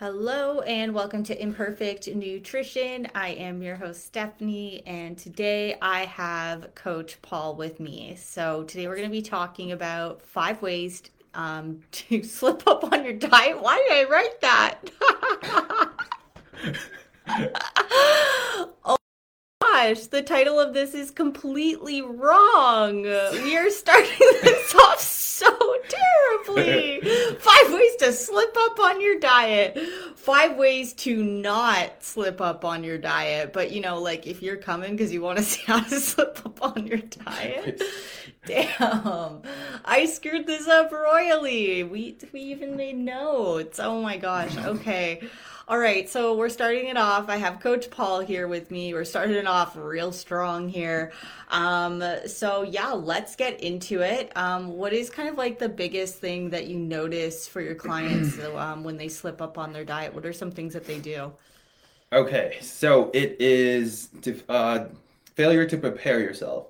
Hello 0.00 0.60
and 0.60 0.94
welcome 0.94 1.24
to 1.24 1.42
Imperfect 1.42 2.06
Nutrition. 2.06 3.08
I 3.16 3.30
am 3.30 3.64
your 3.64 3.74
host 3.74 4.06
Stephanie 4.06 4.80
and 4.86 5.18
today 5.18 5.76
I 5.82 6.04
have 6.04 6.72
Coach 6.76 7.20
Paul 7.20 7.56
with 7.56 7.80
me. 7.80 8.14
So 8.16 8.62
today 8.62 8.86
we're 8.86 8.94
going 8.94 9.08
to 9.08 9.12
be 9.12 9.22
talking 9.22 9.72
about 9.72 10.22
five 10.22 10.62
ways 10.62 11.02
um, 11.34 11.80
to 11.90 12.22
slip 12.22 12.64
up 12.68 12.84
on 12.92 13.02
your 13.02 13.14
diet. 13.14 13.60
Why 13.60 13.84
did 13.88 14.06
I 14.06 14.08
write 14.08 14.40
that? 14.40 14.78
oh 18.84 18.96
gosh, 19.94 20.06
the 20.06 20.22
title 20.22 20.58
of 20.60 20.74
this 20.74 20.94
is 20.94 21.10
completely 21.10 22.02
wrong. 22.02 23.02
We 23.02 23.56
are 23.56 23.70
starting 23.70 24.10
this 24.42 24.74
off 24.74 25.00
so 25.00 25.76
terribly. 25.88 27.00
Five 27.38 27.72
ways 27.72 27.96
to 27.96 28.12
slip 28.12 28.56
up 28.56 28.78
on 28.80 29.00
your 29.00 29.18
diet. 29.18 29.78
Five 30.16 30.56
ways 30.56 30.92
to 30.94 31.22
not 31.22 32.02
slip 32.02 32.40
up 32.40 32.64
on 32.64 32.84
your 32.84 32.98
diet. 32.98 33.52
But 33.52 33.72
you 33.72 33.80
know, 33.80 34.00
like 34.00 34.26
if 34.26 34.42
you're 34.42 34.56
coming 34.56 34.92
because 34.92 35.12
you 35.12 35.22
want 35.22 35.38
to 35.38 35.44
see 35.52 35.62
how 35.66 35.80
to 35.80 36.00
slip 36.00 36.44
up 36.44 36.62
on 36.62 36.86
your 36.86 36.98
diet. 36.98 37.82
Damn, 38.46 39.42
I 39.84 40.06
screwed 40.06 40.46
this 40.46 40.66
up 40.68 40.92
royally. 40.92 41.82
We 41.82 42.16
we 42.32 42.40
even 42.40 42.76
made 42.76 42.96
notes. 42.96 43.78
Oh 43.78 44.02
my 44.02 44.16
gosh. 44.16 44.56
Okay. 44.56 45.22
All 45.68 45.78
right, 45.78 46.08
so 46.08 46.34
we're 46.34 46.48
starting 46.48 46.86
it 46.86 46.96
off. 46.96 47.28
I 47.28 47.36
have 47.36 47.60
Coach 47.60 47.90
Paul 47.90 48.20
here 48.20 48.48
with 48.48 48.70
me. 48.70 48.94
We're 48.94 49.04
starting 49.04 49.36
it 49.36 49.46
off 49.46 49.76
real 49.76 50.12
strong 50.12 50.66
here. 50.66 51.12
Um, 51.50 52.02
so 52.26 52.62
yeah, 52.62 52.92
let's 52.92 53.36
get 53.36 53.60
into 53.60 54.00
it. 54.00 54.34
Um, 54.34 54.68
what 54.68 54.94
is 54.94 55.10
kind 55.10 55.28
of 55.28 55.36
like 55.36 55.58
the 55.58 55.68
biggest 55.68 56.20
thing 56.20 56.48
that 56.48 56.68
you 56.68 56.78
notice 56.78 57.46
for 57.46 57.60
your 57.60 57.74
clients 57.74 58.38
um, 58.56 58.82
when 58.82 58.96
they 58.96 59.08
slip 59.08 59.42
up 59.42 59.58
on 59.58 59.74
their 59.74 59.84
diet? 59.84 60.14
What 60.14 60.24
are 60.24 60.32
some 60.32 60.50
things 60.50 60.72
that 60.72 60.86
they 60.86 61.00
do? 61.00 61.30
Okay, 62.14 62.56
so 62.62 63.10
it 63.12 63.36
is 63.38 64.08
to, 64.22 64.40
uh, 64.48 64.86
failure 65.34 65.66
to 65.66 65.76
prepare 65.76 66.18
yourself. 66.18 66.68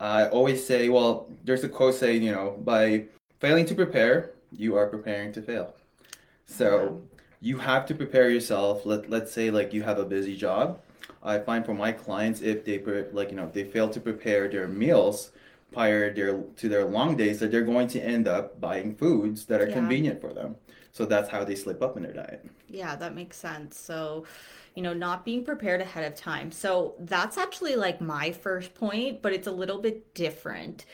I 0.00 0.26
always 0.26 0.66
say, 0.66 0.88
well, 0.88 1.28
there's 1.44 1.62
a 1.62 1.68
quote 1.68 1.94
saying, 1.94 2.24
you 2.24 2.32
know, 2.32 2.58
by 2.64 3.04
failing 3.38 3.64
to 3.66 3.76
prepare, 3.76 4.32
you 4.50 4.74
are 4.74 4.88
preparing 4.88 5.32
to 5.34 5.40
fail. 5.40 5.72
So 6.46 7.00
you 7.40 7.58
have 7.58 7.86
to 7.86 7.94
prepare 7.94 8.30
yourself. 8.30 8.84
Let 8.84 9.10
let's 9.10 9.32
say 9.32 9.50
like 9.50 9.72
you 9.72 9.82
have 9.82 9.98
a 9.98 10.04
busy 10.04 10.36
job. 10.36 10.80
I 11.22 11.38
find 11.38 11.64
for 11.64 11.74
my 11.74 11.92
clients 11.92 12.40
if 12.40 12.64
they 12.64 12.78
like 13.12 13.30
you 13.30 13.36
know 13.36 13.44
if 13.44 13.52
they 13.52 13.64
fail 13.64 13.88
to 13.90 14.00
prepare 14.00 14.48
their 14.48 14.68
meals 14.68 15.30
prior 15.72 16.12
their 16.12 16.38
to 16.56 16.68
their 16.68 16.84
long 16.84 17.16
days 17.16 17.40
that 17.40 17.50
they're 17.50 17.62
going 17.62 17.88
to 17.88 18.00
end 18.00 18.26
up 18.26 18.60
buying 18.60 18.94
foods 18.94 19.44
that 19.46 19.60
are 19.60 19.68
yeah. 19.68 19.74
convenient 19.74 20.20
for 20.20 20.32
them. 20.32 20.56
So 20.92 21.04
that's 21.04 21.28
how 21.28 21.44
they 21.44 21.54
slip 21.54 21.82
up 21.82 21.96
in 21.96 22.02
their 22.02 22.12
diet. 22.12 22.44
Yeah, 22.68 22.96
that 22.96 23.14
makes 23.14 23.36
sense. 23.36 23.78
So 23.78 24.24
you 24.74 24.82
know, 24.82 24.94
not 24.94 25.24
being 25.24 25.44
prepared 25.44 25.80
ahead 25.80 26.04
of 26.04 26.14
time. 26.14 26.52
So 26.52 26.94
that's 27.00 27.36
actually 27.36 27.74
like 27.74 28.00
my 28.00 28.30
first 28.30 28.74
point, 28.74 29.22
but 29.22 29.32
it's 29.32 29.48
a 29.48 29.52
little 29.52 29.78
bit 29.78 30.14
different. 30.14 30.84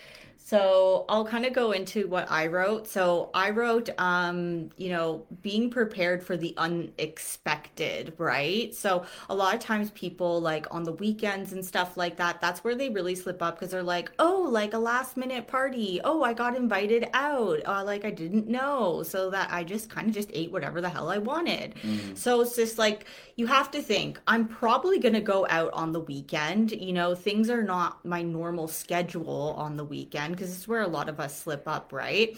So 0.47 1.07
I'll 1.09 1.25
kind 1.25 1.47
of 1.47 1.55
go 1.55 1.73
into 1.73 2.07
what 2.07 2.31
I 2.31 2.49
wrote. 2.49 2.87
So 2.87 3.31
I 3.33 3.49
wrote, 3.49 3.89
um, 3.97 4.69
you 4.77 4.91
know, 4.91 5.25
being 5.41 5.71
prepared 5.71 6.23
for 6.23 6.37
the 6.37 6.53
unexpected, 6.59 8.13
right? 8.19 8.75
So 8.75 9.07
a 9.31 9.35
lot 9.35 9.55
of 9.55 9.61
times 9.63 9.91
people 9.93 10.43
like 10.43 10.67
on 10.71 10.83
the 10.83 10.93
weekends 10.93 11.55
and 11.55 11.65
stuff 11.65 11.97
like 11.97 12.17
that, 12.19 12.43
that's 12.43 12.63
where 12.63 12.75
they 12.75 12.91
really 12.91 13.15
slip 13.15 13.43
up 13.43 13.55
because 13.55 13.71
they're 13.71 13.83
like, 13.83 14.13
oh, 14.19 14.47
like 14.51 14.75
a 14.75 14.79
last 14.79 15.17
minute 15.17 15.47
party. 15.47 15.99
Oh, 16.05 16.23
I 16.23 16.35
got 16.35 16.55
invited 16.55 17.09
out. 17.15 17.61
Uh, 17.65 17.83
like 17.83 18.05
I 18.05 18.11
didn't 18.11 18.47
know. 18.47 19.03
So 19.03 19.31
that 19.31 19.51
I 19.51 19.65
just 19.65 19.89
kind 19.89 20.09
of 20.09 20.15
just 20.15 20.29
ate 20.35 20.53
whatever 20.53 20.83
the 20.83 20.91
hell 20.91 21.09
I 21.09 21.17
wanted. 21.17 21.75
Mm. 21.77 22.19
So 22.19 22.43
it's 22.43 22.55
just 22.55 22.77
like, 22.77 23.07
you 23.37 23.47
have 23.47 23.71
to 23.71 23.81
think, 23.81 24.21
I'm 24.27 24.47
probably 24.47 24.99
going 25.01 25.15
to 25.15 25.23
go 25.23 25.47
out 25.49 25.73
on 25.73 25.93
the 25.93 26.01
weekend. 26.01 26.71
You 26.71 26.93
know, 26.93 27.15
things 27.15 27.49
are 27.49 27.63
not 27.63 28.05
my 28.05 28.21
normal 28.21 28.69
schedule 28.69 29.55
on 29.57 29.79
the 29.79 29.85
weekend 29.85 30.34
because 30.35 30.55
it's 30.55 30.69
where 30.69 30.83
a 30.83 30.89
lot 30.89 31.09
of 31.09 31.21
us 31.21 31.37
slip 31.37 31.67
up, 31.67 31.93
right? 31.93 32.37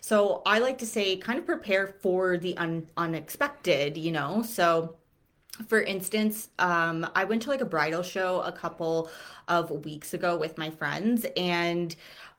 So 0.00 0.42
I 0.46 0.58
like 0.60 0.78
to 0.78 0.86
say, 0.86 1.16
kind 1.16 1.38
of 1.38 1.46
prepare 1.46 1.86
for 1.86 2.38
the 2.38 2.56
un- 2.58 2.86
unexpected, 2.96 3.96
you 3.96 4.12
know? 4.12 4.42
So, 4.42 4.96
for 5.68 5.80
instance, 5.80 6.50
um, 6.58 7.08
I 7.14 7.24
went 7.24 7.42
to 7.42 7.50
like 7.50 7.60
a 7.60 7.66
bridal 7.66 8.02
show 8.02 8.42
a 8.42 8.52
couple 8.52 9.10
of 9.48 9.70
weeks 9.84 10.14
ago 10.14 10.36
with 10.36 10.58
my 10.58 10.70
friends, 10.70 11.26
and 11.36 11.96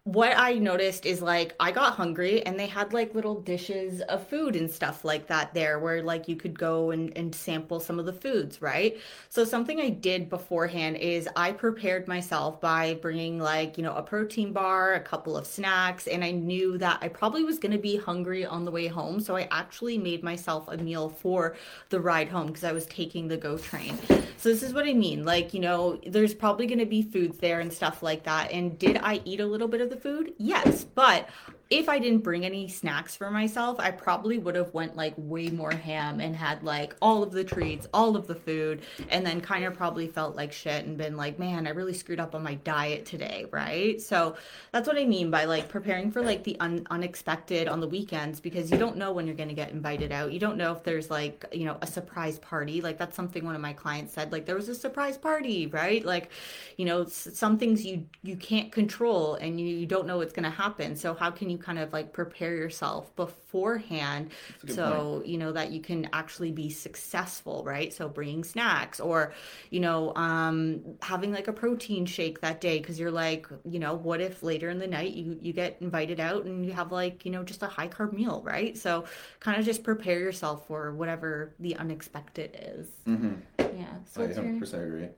what 0.07 0.37
I 0.37 0.53
noticed 0.53 1.05
is 1.05 1.21
like 1.21 1.53
I 1.59 1.73
got 1.73 1.95
hungry 1.95 2.41
and 2.45 2.57
they 2.57 2.65
had 2.65 2.93
like 2.93 3.13
little 3.13 3.41
dishes 3.41 3.99
of 4.03 4.25
food 4.25 4.55
and 4.55 4.71
stuff 4.71 5.03
like 5.03 5.27
that 5.27 5.53
there 5.53 5.79
where 5.79 6.01
like 6.01 6.29
you 6.29 6.37
could 6.37 6.57
go 6.57 6.91
and, 6.91 7.11
and 7.17 7.35
sample 7.35 7.81
some 7.81 7.99
of 7.99 8.05
the 8.05 8.13
foods, 8.13 8.61
right? 8.61 8.97
So 9.27 9.43
something 9.43 9.81
I 9.81 9.89
did 9.89 10.29
beforehand 10.29 10.95
is 10.95 11.27
I 11.35 11.51
prepared 11.51 12.07
myself 12.07 12.61
by 12.61 12.93
bringing 13.01 13.37
like, 13.37 13.77
you 13.77 13.83
know, 13.83 13.93
a 13.95 14.01
protein 14.01 14.53
bar, 14.53 14.93
a 14.93 15.01
couple 15.01 15.35
of 15.35 15.45
snacks, 15.45 16.07
and 16.07 16.23
I 16.23 16.31
knew 16.31 16.77
that 16.77 16.99
I 17.01 17.09
probably 17.09 17.43
was 17.43 17.59
going 17.59 17.73
to 17.73 17.77
be 17.77 17.97
hungry 17.97 18.45
on 18.45 18.63
the 18.63 18.71
way 18.71 18.87
home. 18.87 19.19
So 19.19 19.35
I 19.35 19.49
actually 19.51 19.97
made 19.97 20.23
myself 20.23 20.69
a 20.69 20.77
meal 20.77 21.09
for 21.09 21.57
the 21.89 21.99
ride 21.99 22.29
home 22.29 22.47
because 22.47 22.63
I 22.63 22.71
was 22.71 22.85
taking 22.85 23.27
the 23.27 23.35
GO 23.35 23.57
train. 23.57 23.99
So 24.37 24.47
this 24.47 24.63
is 24.63 24.73
what 24.73 24.87
I 24.87 24.93
mean. 24.93 25.25
Like, 25.25 25.53
you 25.53 25.59
know, 25.59 25.99
there's 26.05 26.33
probably 26.33 26.65
going 26.65 26.79
to 26.79 26.85
be 26.85 27.01
foods 27.01 27.39
there 27.39 27.59
and 27.59 27.73
stuff 27.73 28.01
like 28.01 28.23
that. 28.23 28.51
And 28.51 28.79
did 28.79 28.95
I 29.03 29.19
eat 29.25 29.41
a 29.41 29.45
little 29.45 29.67
bit 29.67 29.81
of 29.81 29.89
the 29.89 29.96
food? 30.01 30.33
Yes, 30.37 30.83
but 30.83 31.29
if 31.69 31.89
I 31.89 31.99
didn't 31.99 32.19
bring 32.19 32.45
any 32.45 32.69
snacks 32.69 33.15
for 33.15 33.29
myself, 33.29 33.79
I 33.79 33.91
probably 33.91 34.37
would 34.37 34.55
have 34.55 34.73
went 34.73 34.95
like 34.95 35.13
way 35.17 35.49
more 35.49 35.71
ham 35.71 36.21
and 36.21 36.35
had 36.35 36.63
like 36.63 36.95
all 37.01 37.23
of 37.23 37.31
the 37.31 37.43
treats, 37.43 37.87
all 37.93 38.15
of 38.15 38.25
the 38.25 38.35
food, 38.35 38.83
and 39.09 39.25
then 39.25 39.41
kind 39.41 39.65
of 39.65 39.73
probably 39.73 40.07
felt 40.07 40.35
like 40.35 40.53
shit 40.53 40.85
and 40.85 40.97
been 40.97 41.17
like, 41.17 41.39
man, 41.39 41.67
I 41.67 41.71
really 41.71 41.93
screwed 41.93 42.21
up 42.21 42.35
on 42.35 42.43
my 42.43 42.55
diet 42.55 43.05
today, 43.05 43.47
right? 43.51 44.01
So 44.01 44.37
that's 44.71 44.87
what 44.87 44.97
I 44.97 45.05
mean 45.05 45.29
by 45.29 45.43
like 45.43 45.67
preparing 45.67 46.09
for 46.09 46.21
like 46.21 46.43
the 46.45 46.57
un- 46.61 46.87
unexpected 46.89 47.67
on 47.67 47.81
the 47.81 47.87
weekends 47.87 48.39
because 48.39 48.71
you 48.71 48.77
don't 48.77 48.95
know 48.95 49.11
when 49.11 49.27
you're 49.27 49.35
going 49.35 49.49
to 49.49 49.55
get 49.55 49.71
invited 49.71 50.13
out. 50.13 50.31
You 50.31 50.39
don't 50.39 50.57
know 50.57 50.71
if 50.71 50.83
there's 50.83 51.09
like, 51.09 51.45
you 51.51 51.65
know, 51.65 51.77
a 51.81 51.87
surprise 51.87 52.39
party. 52.39 52.79
Like 52.79 52.97
that's 52.97 53.15
something 53.15 53.43
one 53.43 53.55
of 53.55 53.61
my 53.61 53.73
clients 53.73 54.13
said 54.13 54.31
like 54.31 54.45
there 54.45 54.55
was 54.55 54.69
a 54.69 54.75
surprise 54.75 55.17
party, 55.17 55.67
right? 55.67 56.05
Like, 56.05 56.31
you 56.77 56.85
know, 56.85 57.05
some 57.05 57.57
things 57.57 57.85
you 57.85 58.05
you 58.23 58.37
can't 58.37 58.71
control 58.71 59.35
and 59.35 59.59
you, 59.59 59.67
you 59.67 59.85
don't 59.85 60.07
know 60.07 60.17
what's 60.17 60.33
going 60.33 60.45
to 60.45 60.49
happen. 60.49 60.95
So 60.95 61.13
how 61.13 61.29
can 61.29 61.49
you 61.49 61.56
you 61.57 61.63
kind 61.63 61.79
of 61.79 61.91
like 61.91 62.13
prepare 62.13 62.55
yourself 62.55 63.15
beforehand 63.15 64.31
so 64.67 65.15
point. 65.15 65.27
you 65.27 65.37
know 65.37 65.51
that 65.51 65.71
you 65.71 65.81
can 65.81 66.09
actually 66.13 66.51
be 66.51 66.69
successful 66.69 67.63
right? 67.65 67.91
So 67.93 68.07
bringing 68.07 68.43
snacks 68.43 68.99
or 68.99 69.33
you 69.69 69.79
know 69.79 70.13
um 70.15 70.81
having 71.01 71.31
like 71.31 71.47
a 71.47 71.53
protein 71.53 72.05
shake 72.05 72.41
that 72.41 72.61
day 72.61 72.77
because 72.79 72.99
you're 72.99 73.11
like 73.11 73.47
you 73.69 73.79
know 73.79 73.95
what 73.95 74.21
if 74.21 74.43
later 74.43 74.69
in 74.69 74.79
the 74.79 74.87
night 74.87 75.13
you 75.13 75.37
you 75.41 75.53
get 75.53 75.77
invited 75.81 76.19
out 76.19 76.45
and 76.45 76.65
you 76.65 76.71
have 76.73 76.91
like 76.91 77.25
you 77.25 77.31
know 77.31 77.43
just 77.43 77.63
a 77.63 77.67
high 77.67 77.87
carb 77.87 78.13
meal 78.13 78.41
right? 78.45 78.77
So 78.77 79.05
kind 79.39 79.59
of 79.59 79.65
just 79.65 79.83
prepare 79.83 80.19
yourself 80.19 80.67
for 80.67 80.93
whatever 80.93 81.53
the 81.59 81.75
unexpected 81.75 82.57
is. 82.61 82.87
Mm-hmm. 83.07 83.33
yeah. 83.77 83.85
So 84.05 84.23
I 84.23 84.27
100% 84.27 84.71
your, 84.71 84.83
agree. 84.83 85.09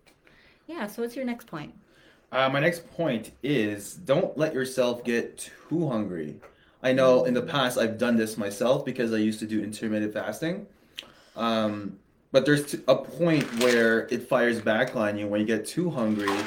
Yeah. 0.67 0.87
So 0.87 1.01
what's 1.01 1.15
your 1.15 1.25
next 1.25 1.47
point 1.47 1.73
uh, 2.31 2.49
my 2.49 2.59
next 2.59 2.89
point 2.91 3.31
is 3.43 3.93
don't 3.93 4.37
let 4.37 4.53
yourself 4.53 5.03
get 5.03 5.49
too 5.69 5.87
hungry. 5.87 6.35
I 6.81 6.93
know 6.93 7.25
in 7.25 7.33
the 7.33 7.41
past 7.41 7.77
I've 7.77 7.97
done 7.97 8.15
this 8.15 8.37
myself 8.37 8.85
because 8.85 9.13
I 9.13 9.17
used 9.17 9.39
to 9.39 9.45
do 9.45 9.61
intermittent 9.61 10.13
fasting. 10.13 10.67
Um, 11.35 11.99
but 12.31 12.45
there's 12.45 12.75
a 12.87 12.95
point 12.95 13.43
where 13.61 14.01
it 14.07 14.27
fires 14.27 14.61
back 14.61 14.95
on 14.95 15.17
you 15.17 15.27
when 15.27 15.41
you 15.41 15.47
get 15.47 15.65
too 15.65 15.89
hungry, 15.89 16.37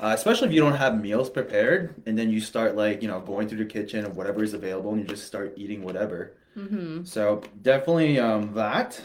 uh, 0.00 0.12
especially 0.14 0.48
if 0.48 0.54
you 0.54 0.60
don't 0.60 0.76
have 0.76 1.00
meals 1.00 1.30
prepared, 1.30 1.94
and 2.04 2.18
then 2.18 2.30
you 2.30 2.40
start 2.40 2.76
like 2.76 3.00
you 3.00 3.08
know 3.08 3.20
going 3.20 3.48
through 3.48 3.58
the 3.58 3.64
kitchen 3.64 4.04
of 4.04 4.16
whatever 4.16 4.44
is 4.44 4.52
available, 4.52 4.92
and 4.92 5.00
you 5.00 5.06
just 5.06 5.26
start 5.26 5.54
eating 5.56 5.82
whatever. 5.82 6.34
Mm-hmm. 6.56 7.04
So 7.04 7.42
definitely 7.62 8.18
um, 8.18 8.52
that. 8.54 9.00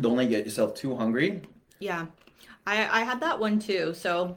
Don't 0.00 0.16
let 0.16 0.30
get 0.30 0.44
yourself 0.44 0.74
too 0.74 0.96
hungry. 0.96 1.42
Yeah, 1.78 2.06
I 2.66 3.00
I 3.00 3.04
had 3.04 3.20
that 3.20 3.38
one 3.38 3.60
too. 3.60 3.94
So 3.94 4.36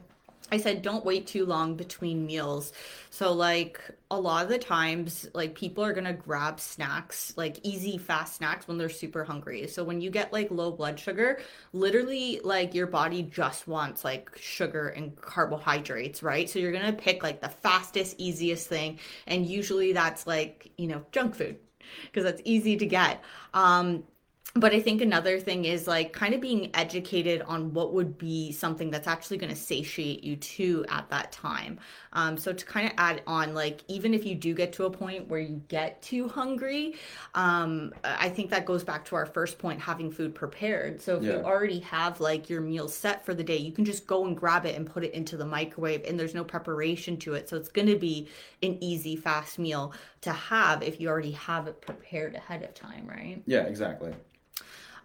I 0.52 0.58
said 0.58 0.82
don't 0.82 1.04
wait 1.04 1.26
too 1.26 1.46
long 1.46 1.74
between 1.74 2.26
meals. 2.26 2.72
So 3.10 3.32
like 3.32 3.80
a 4.10 4.20
lot 4.20 4.44
of 4.44 4.50
the 4.50 4.58
times 4.58 5.26
like 5.32 5.54
people 5.54 5.82
are 5.82 5.92
to 6.04 6.12
grab 6.12 6.60
snacks, 6.60 7.32
like 7.36 7.58
easy 7.62 7.96
fast 7.96 8.36
snacks 8.36 8.68
when 8.68 8.76
they're 8.76 8.88
super 8.88 9.24
hungry. 9.24 9.66
So 9.66 9.82
when 9.82 10.00
you 10.00 10.10
get 10.10 10.32
like 10.32 10.50
low 10.50 10.70
blood 10.70 11.00
sugar, 11.00 11.40
literally 11.72 12.40
like 12.44 12.74
your 12.74 12.86
body 12.86 13.22
just 13.22 13.66
wants 13.66 14.04
like 14.04 14.30
sugar 14.36 14.88
and 14.88 15.16
carbohydrates, 15.16 16.22
right? 16.22 16.48
So 16.48 16.58
you're 16.58 16.72
to 16.72 16.92
pick 16.92 17.22
like 17.22 17.40
the 17.40 17.48
fastest 17.48 18.16
easiest 18.18 18.68
thing 18.68 18.98
and 19.26 19.46
usually 19.46 19.92
that's 19.92 20.26
like, 20.26 20.70
you 20.76 20.88
know, 20.88 21.04
junk 21.10 21.34
food 21.34 21.58
because 22.02 22.24
that's 22.24 22.42
easy 22.44 22.76
to 22.76 22.86
get. 22.86 23.22
Um, 23.54 24.04
but 24.54 24.72
I 24.72 24.78
think 24.78 25.02
another 25.02 25.40
thing 25.40 25.64
is 25.64 25.88
like 25.88 26.12
kind 26.12 26.32
of 26.32 26.40
being 26.40 26.70
educated 26.74 27.42
on 27.42 27.74
what 27.74 27.92
would 27.92 28.16
be 28.16 28.52
something 28.52 28.88
that's 28.88 29.08
actually 29.08 29.36
going 29.36 29.50
to 29.50 29.58
satiate 29.58 30.22
you 30.22 30.36
too 30.36 30.86
at 30.88 31.10
that 31.10 31.32
time. 31.32 31.80
Um, 32.12 32.36
so 32.36 32.52
to 32.52 32.64
kind 32.64 32.86
of 32.86 32.92
add 32.96 33.22
on, 33.26 33.52
like 33.52 33.82
even 33.88 34.14
if 34.14 34.24
you 34.24 34.36
do 34.36 34.54
get 34.54 34.72
to 34.74 34.84
a 34.84 34.90
point 34.90 35.26
where 35.26 35.40
you 35.40 35.60
get 35.66 36.00
too 36.02 36.28
hungry, 36.28 36.94
um, 37.34 37.92
I 38.04 38.28
think 38.28 38.48
that 38.50 38.64
goes 38.64 38.84
back 38.84 39.04
to 39.06 39.16
our 39.16 39.26
first 39.26 39.58
point, 39.58 39.80
having 39.80 40.12
food 40.12 40.36
prepared. 40.36 41.02
So 41.02 41.16
if 41.16 41.24
yeah. 41.24 41.32
you 41.32 41.38
already 41.38 41.80
have 41.80 42.20
like 42.20 42.48
your 42.48 42.60
meal 42.60 42.86
set 42.88 43.26
for 43.26 43.34
the 43.34 43.42
day, 43.42 43.56
you 43.56 43.72
can 43.72 43.84
just 43.84 44.06
go 44.06 44.24
and 44.24 44.36
grab 44.36 44.66
it 44.66 44.76
and 44.76 44.86
put 44.86 45.02
it 45.02 45.12
into 45.14 45.36
the 45.36 45.44
microwave, 45.44 46.04
and 46.06 46.18
there's 46.18 46.34
no 46.34 46.44
preparation 46.44 47.16
to 47.18 47.34
it. 47.34 47.48
So 47.48 47.56
it's 47.56 47.70
going 47.70 47.88
to 47.88 47.98
be 47.98 48.28
an 48.62 48.78
easy, 48.80 49.16
fast 49.16 49.58
meal 49.58 49.92
to 50.20 50.32
have 50.32 50.84
if 50.84 51.00
you 51.00 51.08
already 51.08 51.32
have 51.32 51.66
it 51.66 51.80
prepared 51.80 52.36
ahead 52.36 52.62
of 52.62 52.72
time, 52.72 53.06
right? 53.08 53.42
Yeah, 53.46 53.64
exactly. 53.64 54.14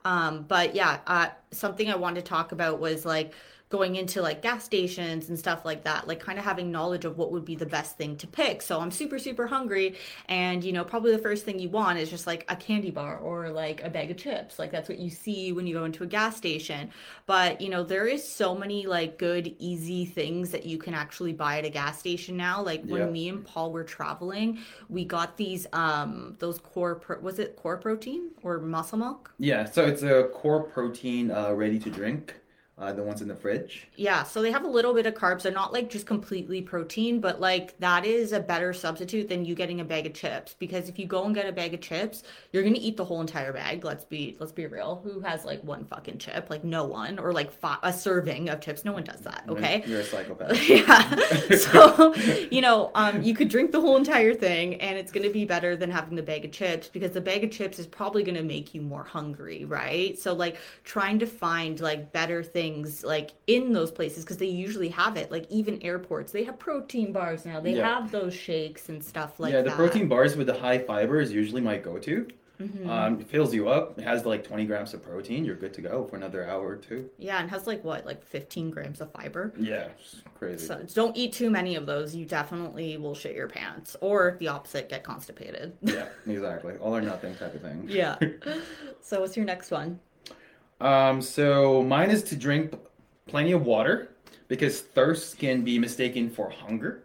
Um, 0.06 0.44
but 0.44 0.76
yeah, 0.76 1.00
uh, 1.08 1.28
something 1.52 1.90
I 1.90 1.96
wanted 1.96 2.26
to 2.26 2.30
talk 2.30 2.52
about 2.52 2.80
was 2.80 3.06
like 3.06 3.34
going 3.70 3.98
into 3.98 4.20
like 4.20 4.42
gas 4.42 4.64
stations 4.64 5.30
and 5.30 5.38
stuff 5.38 5.64
like 5.64 5.84
that, 5.84 6.08
like 6.08 6.20
kind 6.20 6.40
of 6.40 6.46
having 6.46 6.72
knowledge 6.72 7.06
of 7.06 7.20
what 7.20 7.32
would 7.32 7.46
be 7.46 7.56
the 7.56 7.68
best 7.68 7.98
thing 7.98 8.18
to 8.18 8.26
pick. 8.26 8.64
So 8.64 8.80
I'm 8.80 8.90
super, 8.90 9.20
super 9.20 9.46
hungry. 9.46 9.96
And, 10.28 10.64
you 10.64 10.74
know, 10.74 10.84
probably 10.84 11.12
the 11.12 11.20
first 11.20 11.46
thing 11.46 11.60
you 11.60 11.70
want 11.70 12.00
is 12.00 12.10
just 12.10 12.26
like 12.26 12.46
a 12.50 12.56
candy 12.56 12.90
bar 12.90 13.20
or 13.20 13.52
like 13.52 13.84
a 13.84 13.90
bag 13.90 14.10
of 14.10 14.18
chips. 14.18 14.58
Like 14.58 14.72
that's 14.72 14.90
what 14.90 14.98
you 14.98 15.12
see 15.12 15.52
when 15.52 15.68
you 15.68 15.76
go 15.76 15.84
into 15.84 16.04
a 16.04 16.08
gas 16.08 16.36
station. 16.36 16.90
But, 17.28 17.62
you 17.62 17.70
know, 17.70 17.84
there 17.84 18.08
is 18.08 18.28
so 18.28 18.56
many 18.56 18.88
like 18.88 19.20
good, 19.20 19.56
easy 19.60 20.04
things 20.04 20.50
that 20.50 20.66
you 20.66 20.80
can 20.80 20.96
actually 20.96 21.34
buy 21.34 21.60
at 21.60 21.66
a 21.66 21.70
gas 21.70 22.00
station 22.00 22.36
now. 22.36 22.64
Like 22.64 22.84
when 22.86 23.02
yeah. 23.02 23.10
me 23.10 23.30
and 23.30 23.46
Paul 23.46 23.72
were 23.72 23.84
traveling, 23.84 24.58
we 24.90 25.06
got 25.06 25.38
these, 25.38 25.68
um, 25.74 26.36
those 26.40 26.58
core, 26.58 26.96
pro- 26.96 27.20
was 27.20 27.38
it 27.38 27.56
core 27.56 27.78
protein 27.78 28.32
or 28.42 28.58
muscle 28.58 28.98
milk? 28.98 29.32
Yeah. 29.38 29.66
So 29.66 29.86
it's 29.86 30.02
a 30.02 30.24
core 30.34 30.64
protein, 30.64 31.30
uh, 31.30 31.54
ready 31.54 31.78
to 31.78 31.92
drink 31.92 32.34
uh, 32.80 32.94
the 32.94 33.04
ones 33.04 33.22
in 33.22 33.28
the 33.28 33.36
fridge. 33.36 33.88
Yeah, 33.98 34.24
so 34.24 34.42
they 34.42 34.52
have 34.52 34.64
a 34.64 34.68
little 34.68 34.94
bit 34.94 35.06
of 35.06 35.14
carbs. 35.14 35.42
They're 35.42 35.52
not 35.52 35.74
like 35.74 35.90
just 35.90 36.06
completely 36.06 36.62
protein, 36.62 37.20
but 37.20 37.42
like 37.42 37.78
that 37.80 38.06
is 38.06 38.32
a 38.32 38.40
better 38.40 38.72
substitute 38.72 39.28
than 39.28 39.44
you 39.44 39.54
getting 39.54 39.82
a 39.82 39.84
bag 39.84 40.06
of 40.06 40.14
chips. 40.14 40.56
Because 40.58 40.88
if 40.88 40.98
you 40.98 41.06
go 41.06 41.26
and 41.26 41.36
get 41.36 41.46
a 41.46 41.52
bag 41.52 41.74
of 41.74 41.82
chips, 41.82 42.24
you're 42.54 42.64
gonna 42.64 42.78
eat 42.80 42.96
the 42.96 43.04
whole 43.04 43.20
entire 43.20 43.52
bag. 43.52 43.84
Let's 43.84 44.06
be 44.06 44.38
let's 44.40 44.54
be 44.54 44.66
real. 44.66 45.02
Who 45.04 45.20
has 45.20 45.44
like 45.44 45.62
one 45.64 45.84
fucking 45.84 46.20
chip? 46.20 46.50
Like 46.50 46.64
no 46.64 46.86
one, 46.86 47.20
or 47.20 47.34
like 47.34 47.52
five, 47.52 47.80
a 47.84 47.92
serving 47.92 48.48
of 48.48 48.62
chips. 48.62 48.86
No 48.86 48.94
one 48.94 49.04
does 49.04 49.22
that. 49.22 49.44
Okay, 49.50 49.84
you're 49.86 50.00
a 50.00 50.06
psychopath. 50.06 50.70
yeah. 50.70 51.56
so 51.58 52.16
you 52.50 52.62
know, 52.62 52.92
um, 52.96 53.22
you 53.22 53.36
could 53.36 53.50
drink 53.50 53.74
the 53.74 53.82
whole 53.82 53.98
entire 53.98 54.34
thing, 54.34 54.76
and 54.76 54.98
it's 54.98 55.12
gonna 55.12 55.30
be 55.30 55.44
better 55.44 55.76
than 55.76 55.92
having 55.92 56.16
the 56.16 56.24
bag 56.24 56.46
of 56.46 56.52
chips 56.52 56.88
because 56.88 57.12
the 57.12 57.22
bag 57.22 57.44
of 57.44 57.52
chips 57.52 57.78
is 57.78 57.88
probably 57.88 58.24
gonna 58.24 58.42
make 58.42 58.74
you 58.74 58.82
more 58.82 59.04
hungry, 59.04 59.66
right? 59.66 60.18
So 60.18 60.34
like 60.34 60.58
trying 60.86 61.20
to 61.20 61.26
find 61.26 61.78
like 61.82 62.14
better 62.14 62.42
things 62.42 62.69
things 62.70 63.04
like 63.04 63.32
in 63.48 63.74
those 63.74 63.92
places 63.92 64.24
because 64.24 64.38
they 64.38 64.48
usually 64.48 64.90
have 64.90 65.18
it. 65.18 65.32
Like 65.32 65.46
even 65.50 65.82
airports, 65.82 66.32
they 66.32 66.44
have 66.44 66.60
protein 66.60 67.12
bars 67.12 67.46
now. 67.46 67.60
They 67.60 67.76
yeah. 67.76 67.88
have 67.88 68.12
those 68.12 68.34
shakes 68.34 68.90
and 68.90 69.04
stuff 69.04 69.40
like 69.40 69.52
that. 69.52 69.58
Yeah, 69.60 69.64
the 69.64 69.70
that. 69.70 69.76
protein 69.76 70.08
bars 70.08 70.36
with 70.36 70.48
the 70.48 70.60
high 70.60 70.80
fiber 70.80 71.20
is 71.20 71.32
usually 71.32 71.62
my 71.62 71.78
go-to. 71.78 72.28
Mm-hmm. 72.62 72.90
Um, 72.90 73.22
it 73.22 73.28
fills 73.28 73.54
you 73.54 73.70
up. 73.70 73.98
It 73.98 74.04
has 74.04 74.26
like 74.26 74.44
20 74.44 74.66
grams 74.66 74.94
of 74.94 75.02
protein. 75.02 75.46
You're 75.46 75.56
good 75.56 75.74
to 75.76 75.82
go 75.82 76.06
for 76.06 76.18
another 76.18 76.46
hour 76.46 76.68
or 76.68 76.76
two. 76.76 77.10
Yeah, 77.18 77.40
and 77.40 77.50
has 77.50 77.68
like 77.68 77.86
what, 77.86 78.06
like 78.06 78.22
15 78.22 78.70
grams 78.70 79.00
of 79.00 79.14
fiber. 79.14 79.54
Yeah, 79.58 79.88
crazy. 80.36 80.66
So 80.66 80.86
don't 80.94 81.16
eat 81.16 81.32
too 81.32 81.50
many 81.50 81.76
of 81.76 81.86
those. 81.86 82.14
You 82.14 82.26
definitely 82.26 82.98
will 82.98 83.16
shit 83.16 83.34
your 83.34 83.48
pants, 83.48 83.96
or 84.02 84.36
the 84.40 84.50
opposite, 84.50 84.90
get 84.90 85.06
constipated. 85.06 85.78
yeah, 85.82 86.10
exactly. 86.28 86.76
All 86.82 86.96
or 86.96 87.02
nothing 87.02 87.34
type 87.36 87.56
of 87.56 87.62
thing. 87.62 87.86
yeah. 87.88 88.18
So 89.02 89.22
what's 89.22 89.36
your 89.36 89.46
next 89.46 89.72
one? 89.72 90.00
Um, 90.82 91.22
so 91.22 91.84
mine 91.84 92.10
is 92.10 92.24
to 92.24 92.36
drink 92.36 92.74
plenty 93.28 93.52
of 93.52 93.66
water 93.66 94.10
because 94.48 94.82
thirst 94.82 95.38
can 95.38 95.64
be 95.64 95.78
mistaken 95.78 96.30
for 96.30 96.50
hunger. 96.50 97.04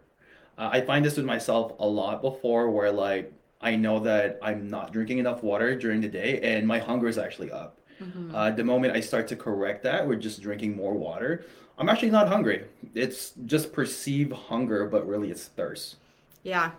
Uh, 0.57 0.69
I 0.71 0.81
find 0.81 1.03
this 1.03 1.17
with 1.17 1.25
myself 1.25 1.73
a 1.79 1.87
lot 1.87 2.21
before 2.21 2.69
where 2.69 2.91
like 2.91 3.31
I 3.61 3.75
know 3.75 3.99
that 3.99 4.39
I'm 4.41 4.69
not 4.69 4.93
drinking 4.93 5.19
enough 5.19 5.43
water 5.43 5.75
during 5.77 6.01
the 6.01 6.07
day 6.07 6.39
and 6.41 6.67
my 6.67 6.79
hunger 6.79 7.07
is 7.07 7.17
actually 7.17 7.51
up. 7.51 7.77
Mm-hmm. 8.01 8.33
Uh, 8.33 8.51
the 8.51 8.63
moment 8.63 8.95
I 8.95 8.99
start 8.99 9.27
to 9.29 9.35
correct 9.35 9.83
that 9.83 10.07
with 10.07 10.21
just 10.21 10.41
drinking 10.41 10.75
more 10.75 10.93
water, 10.93 11.45
I'm 11.77 11.89
actually 11.89 12.11
not 12.11 12.27
hungry. 12.27 12.65
It's 12.93 13.33
just 13.45 13.73
perceived 13.73 14.31
hunger, 14.31 14.85
but 14.85 15.07
really 15.07 15.31
it's 15.31 15.45
thirst. 15.45 15.97
Yeah, 16.43 16.71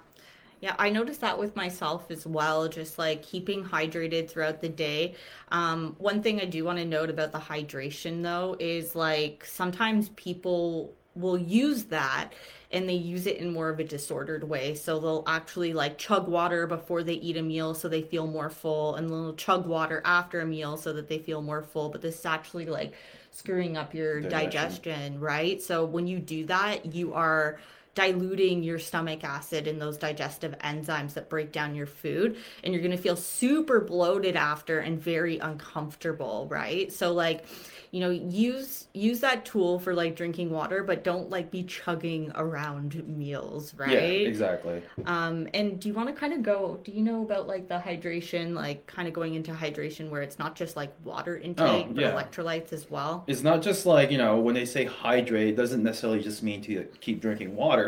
yeah, 0.60 0.74
I 0.78 0.90
noticed 0.90 1.20
that 1.20 1.38
with 1.38 1.54
myself 1.54 2.10
as 2.10 2.26
well, 2.26 2.68
just 2.68 2.98
like 2.98 3.22
keeping 3.22 3.62
hydrated 3.64 4.30
throughout 4.30 4.60
the 4.60 4.68
day. 4.68 5.14
Um, 5.50 5.94
one 5.98 6.22
thing 6.22 6.40
I 6.40 6.46
do 6.46 6.64
want 6.64 6.78
to 6.78 6.84
note 6.84 7.10
about 7.10 7.32
the 7.32 7.38
hydration 7.38 8.22
though 8.22 8.56
is 8.58 8.94
like 8.94 9.44
sometimes 9.44 10.08
people 10.10 10.94
will 11.14 11.38
use 11.38 11.84
that 11.84 12.30
and 12.72 12.88
they 12.88 12.94
use 12.94 13.26
it 13.26 13.36
in 13.36 13.52
more 13.52 13.68
of 13.68 13.78
a 13.78 13.84
disordered 13.84 14.44
way. 14.44 14.74
So 14.74 14.98
they'll 14.98 15.24
actually 15.26 15.72
like 15.72 15.98
chug 15.98 16.26
water 16.26 16.66
before 16.66 17.02
they 17.02 17.14
eat 17.14 17.36
a 17.36 17.42
meal 17.42 17.74
so 17.74 17.88
they 17.88 18.02
feel 18.02 18.26
more 18.26 18.50
full, 18.50 18.96
and 18.96 19.08
then 19.08 19.22
they'll 19.22 19.34
chug 19.34 19.66
water 19.66 20.02
after 20.04 20.40
a 20.40 20.46
meal 20.46 20.76
so 20.76 20.92
that 20.94 21.08
they 21.08 21.18
feel 21.18 21.42
more 21.42 21.62
full. 21.62 21.90
But 21.90 22.02
this 22.02 22.18
is 22.18 22.26
actually 22.26 22.66
like 22.66 22.94
screwing 23.30 23.76
up 23.76 23.94
your 23.94 24.20
digestion, 24.20 24.50
digestion 24.50 25.20
right? 25.20 25.62
So 25.62 25.84
when 25.84 26.06
you 26.06 26.18
do 26.18 26.46
that, 26.46 26.94
you 26.94 27.14
are 27.14 27.58
diluting 27.96 28.62
your 28.62 28.78
stomach 28.78 29.24
acid 29.24 29.66
and 29.66 29.80
those 29.80 29.96
digestive 29.96 30.54
enzymes 30.58 31.14
that 31.14 31.30
break 31.30 31.50
down 31.50 31.74
your 31.74 31.86
food 31.86 32.36
and 32.62 32.72
you're 32.72 32.82
going 32.82 32.94
to 32.94 33.02
feel 33.02 33.16
super 33.16 33.80
bloated 33.80 34.36
after 34.36 34.80
and 34.80 35.00
very 35.00 35.38
uncomfortable 35.38 36.46
right? 36.50 36.92
So 36.92 37.12
like 37.12 37.46
you 37.92 38.00
know 38.00 38.10
use 38.10 38.88
use 38.92 39.20
that 39.20 39.46
tool 39.46 39.78
for 39.78 39.94
like 39.94 40.16
drinking 40.16 40.50
water 40.50 40.82
but 40.82 41.04
don't 41.04 41.30
like 41.30 41.50
be 41.50 41.62
chugging 41.62 42.30
around 42.34 43.02
meals 43.08 43.72
right? 43.74 43.90
yeah 43.90 43.98
exactly. 44.00 44.82
Um 45.06 45.48
and 45.54 45.80
do 45.80 45.88
you 45.88 45.94
want 45.94 46.08
to 46.08 46.14
kind 46.14 46.34
of 46.34 46.42
go 46.42 46.78
do 46.84 46.92
you 46.92 47.00
know 47.00 47.22
about 47.22 47.46
like 47.46 47.68
the 47.68 47.78
hydration 47.78 48.52
like 48.54 48.86
kind 48.86 49.08
of 49.08 49.14
going 49.14 49.34
into 49.34 49.52
hydration 49.52 50.10
where 50.10 50.20
it's 50.20 50.38
not 50.38 50.54
just 50.56 50.76
like 50.76 50.92
water 51.04 51.38
intake 51.38 51.86
oh, 51.88 51.92
but 51.94 52.04
electrolytes 52.04 52.74
as 52.74 52.90
well? 52.90 53.24
It's 53.26 53.42
not 53.42 53.62
just 53.62 53.86
like 53.86 54.10
you 54.10 54.18
know 54.18 54.38
when 54.38 54.54
they 54.54 54.66
say 54.66 54.84
hydrate 54.84 55.48
it 55.48 55.56
doesn't 55.56 55.82
necessarily 55.82 56.22
just 56.22 56.42
mean 56.42 56.60
to 56.62 56.84
keep 57.00 57.22
drinking 57.22 57.56
water 57.56 57.85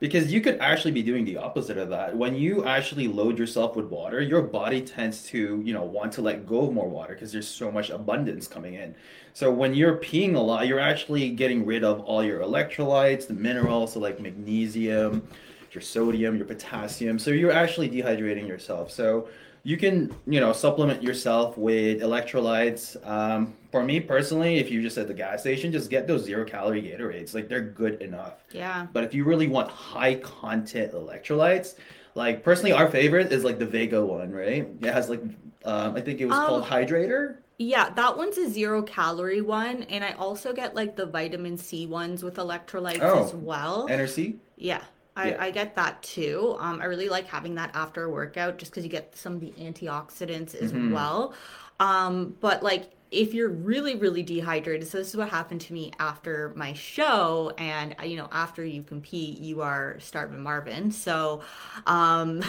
because 0.00 0.32
you 0.32 0.40
could 0.40 0.58
actually 0.60 0.92
be 0.92 1.02
doing 1.02 1.24
the 1.24 1.36
opposite 1.36 1.76
of 1.76 1.88
that. 1.88 2.16
When 2.16 2.34
you 2.36 2.64
actually 2.64 3.08
load 3.08 3.38
yourself 3.38 3.74
with 3.76 3.86
water 3.86 4.20
your 4.20 4.42
body 4.42 4.80
tends 4.80 5.24
to 5.24 5.62
you 5.64 5.72
know 5.72 5.84
want 5.84 6.12
to 6.12 6.22
let 6.22 6.46
go 6.46 6.66
of 6.66 6.72
more 6.72 6.88
water 6.88 7.14
because 7.14 7.32
there's 7.32 7.48
so 7.48 7.70
much 7.70 7.90
abundance 7.90 8.46
coming 8.46 8.74
in. 8.74 8.94
So 9.32 9.50
when 9.50 9.74
you're 9.74 9.96
peeing 9.96 10.34
a 10.34 10.40
lot 10.40 10.66
you're 10.66 10.80
actually 10.80 11.30
getting 11.30 11.66
rid 11.66 11.84
of 11.84 12.00
all 12.00 12.22
your 12.24 12.40
electrolytes 12.40 13.26
the 13.26 13.34
minerals 13.34 13.92
so 13.94 14.00
like 14.00 14.20
magnesium 14.20 15.26
your 15.72 15.82
sodium 15.82 16.36
your 16.36 16.46
potassium. 16.46 17.18
So 17.18 17.30
you're 17.30 17.52
actually 17.52 17.90
dehydrating 17.90 18.46
yourself. 18.46 18.90
So 18.90 19.28
you 19.68 19.76
can 19.76 20.10
you 20.26 20.40
know 20.40 20.50
supplement 20.54 21.02
yourself 21.02 21.58
with 21.58 22.00
electrolytes. 22.00 22.96
Um, 23.06 23.52
for 23.70 23.82
me 23.82 24.00
personally 24.00 24.56
if 24.56 24.70
you 24.70 24.80
just 24.80 24.96
at 24.96 25.08
the 25.08 25.12
gas 25.12 25.42
station 25.42 25.70
just 25.70 25.90
get 25.90 26.06
those 26.06 26.24
zero 26.24 26.46
calorie 26.46 26.80
gatorades. 26.80 27.34
Like 27.34 27.50
they're 27.50 27.60
good 27.60 28.00
enough. 28.00 28.44
Yeah. 28.50 28.86
But 28.94 29.04
if 29.04 29.12
you 29.12 29.24
really 29.24 29.46
want 29.46 29.70
high 29.70 30.14
content 30.14 30.92
electrolytes 30.94 31.74
like 32.14 32.42
personally 32.42 32.72
our 32.72 32.90
favorite 32.90 33.30
is 33.30 33.44
like 33.44 33.58
the 33.58 33.66
vega 33.66 34.02
one 34.02 34.32
right? 34.32 34.66
It 34.80 34.90
has 34.90 35.10
like 35.10 35.22
um, 35.66 35.96
i 35.96 36.00
think 36.00 36.22
it 36.22 36.26
was 36.26 36.38
um, 36.38 36.46
called 36.46 36.64
hydrator. 36.64 37.36
yeah, 37.58 37.90
that 37.90 38.16
one's 38.16 38.38
a 38.38 38.48
zero 38.48 38.80
calorie 38.82 39.42
one, 39.42 39.82
and 39.84 40.04
I 40.04 40.12
also 40.12 40.52
get 40.52 40.76
like 40.76 40.94
the 40.94 41.04
vitamin 41.06 41.58
C 41.58 41.86
ones 41.86 42.22
with 42.22 42.36
electrolytes 42.36 43.00
oh, 43.02 43.24
as 43.24 43.34
well. 43.34 43.88
NRC? 43.88 44.36
Yeah. 44.56 44.82
I, 45.18 45.30
yeah. 45.30 45.42
I 45.42 45.50
get 45.50 45.74
that 45.74 46.00
too. 46.02 46.56
Um, 46.60 46.80
I 46.80 46.84
really 46.84 47.08
like 47.08 47.26
having 47.26 47.56
that 47.56 47.72
after 47.74 48.04
a 48.04 48.10
workout 48.10 48.56
just 48.56 48.70
because 48.70 48.84
you 48.84 48.90
get 48.90 49.16
some 49.16 49.34
of 49.34 49.40
the 49.40 49.50
antioxidants 49.58 50.54
as 50.54 50.72
mm-hmm. 50.72 50.92
well. 50.92 51.34
Um, 51.80 52.36
but 52.40 52.62
like 52.62 52.92
if 53.10 53.32
you're 53.32 53.48
really 53.48 53.96
really 53.96 54.22
dehydrated 54.22 54.86
so 54.86 54.98
this 54.98 55.08
is 55.08 55.16
what 55.16 55.30
happened 55.30 55.62
to 55.62 55.72
me 55.72 55.90
after 55.98 56.52
my 56.54 56.74
show 56.74 57.50
and 57.56 57.96
you 58.04 58.16
know 58.16 58.28
after 58.32 58.62
you 58.62 58.82
compete 58.82 59.38
you 59.38 59.62
are 59.62 59.96
starving 59.98 60.42
marvin 60.42 60.90
so 60.90 61.40
um 61.86 62.44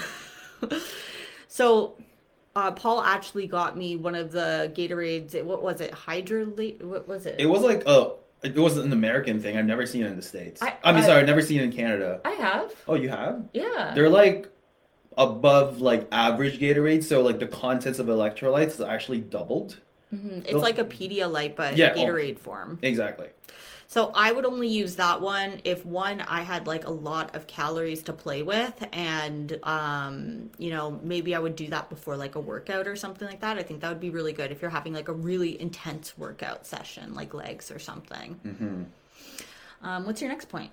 so 1.48 1.96
uh, 2.58 2.72
Paul 2.72 3.02
actually 3.02 3.48
got 3.48 3.78
me 3.78 3.96
one 3.96 4.16
of 4.16 4.32
the 4.34 4.74
Gatorades. 4.76 5.42
What 5.44 5.62
was 5.62 5.80
it? 5.80 5.94
Hydrate? 5.94 6.84
What 6.84 7.08
was 7.08 7.26
it? 7.26 7.36
It 7.40 7.46
was 7.46 7.62
like 7.62 7.84
a 7.86 8.16
it 8.43 8.55
wasn't 8.58 8.86
an 8.88 8.93
American 8.93 9.39
thing. 9.41 9.58
I've 9.58 9.65
never 9.65 9.86
seen 9.86 10.03
it 10.03 10.08
in 10.08 10.15
the 10.15 10.22
States. 10.22 10.62
I- 10.62 10.77
I, 10.84 10.91
mean, 10.93 11.03
I- 11.03 11.05
sorry, 11.08 11.19
I've 11.22 11.27
never 11.27 11.41
seen 11.41 11.60
it 11.60 11.63
in 11.63 11.72
Canada. 11.72 12.22
I 12.25 12.31
have. 12.31 12.72
Oh, 12.88 12.96
you 12.96 13.10
have? 13.10 13.43
Yeah. 13.53 13.91
They're 13.96 14.10
like 14.10 14.48
above 15.17 15.81
like 15.81 16.08
average 16.12 16.60
Gatorade, 16.60 17.03
so 17.03 17.22
like 17.22 17.39
the 17.39 17.48
contents 17.48 18.00
of 18.00 18.08
electrolytes 18.08 18.67
is 18.72 18.81
actually 18.81 19.19
doubled. 19.22 19.77
Mhm. 20.13 20.43
It's 20.46 20.53
like 20.53 20.79
a 20.79 20.86
Pedialyte, 20.86 21.55
but 21.55 21.75
Yeah, 21.77 21.93
oh. 21.96 22.00
Gatorade 22.00 22.39
form. 22.39 22.79
Exactly. 22.81 23.27
So 23.89 24.12
I 24.13 24.31
would 24.31 24.46
only 24.46 24.67
use 24.67 24.98
that 24.98 25.19
one 25.19 25.62
if 25.63 25.84
one 25.84 26.22
I 26.22 26.43
had 26.43 26.67
like 26.67 26.86
a 26.86 26.91
lot 26.91 27.36
of 27.36 27.48
calories 27.48 28.03
to 28.03 28.13
play 28.13 28.43
with 28.43 28.88
and 28.93 29.60
um 29.63 30.51
you 30.60 30.69
know 30.69 31.00
maybe 31.01 31.34
I 31.34 31.39
would 31.39 31.55
do 31.55 31.67
that 31.69 31.89
before 31.89 32.15
like 32.15 32.36
a 32.36 32.39
workout 32.39 32.88
or 32.88 32.96
something 32.96 33.27
like 33.27 33.41
that. 33.41 33.58
I 33.58 33.63
think 33.63 33.81
that 33.81 33.89
would 33.89 34.00
be 34.00 34.12
really 34.12 34.31
good 34.31 34.51
if 34.51 34.62
you're 34.62 34.69
having 34.69 34.93
like 34.93 35.08
a 35.08 35.13
really 35.13 35.60
intense 35.60 36.15
workout 36.19 36.67
session 36.67 37.15
like 37.15 37.34
legs 37.34 37.72
or 37.72 37.79
something. 37.79 38.39
Mm-hmm. 38.46 38.84
Um 39.81 40.05
what's 40.05 40.22
your 40.22 40.29
next 40.29 40.50
point? 40.50 40.72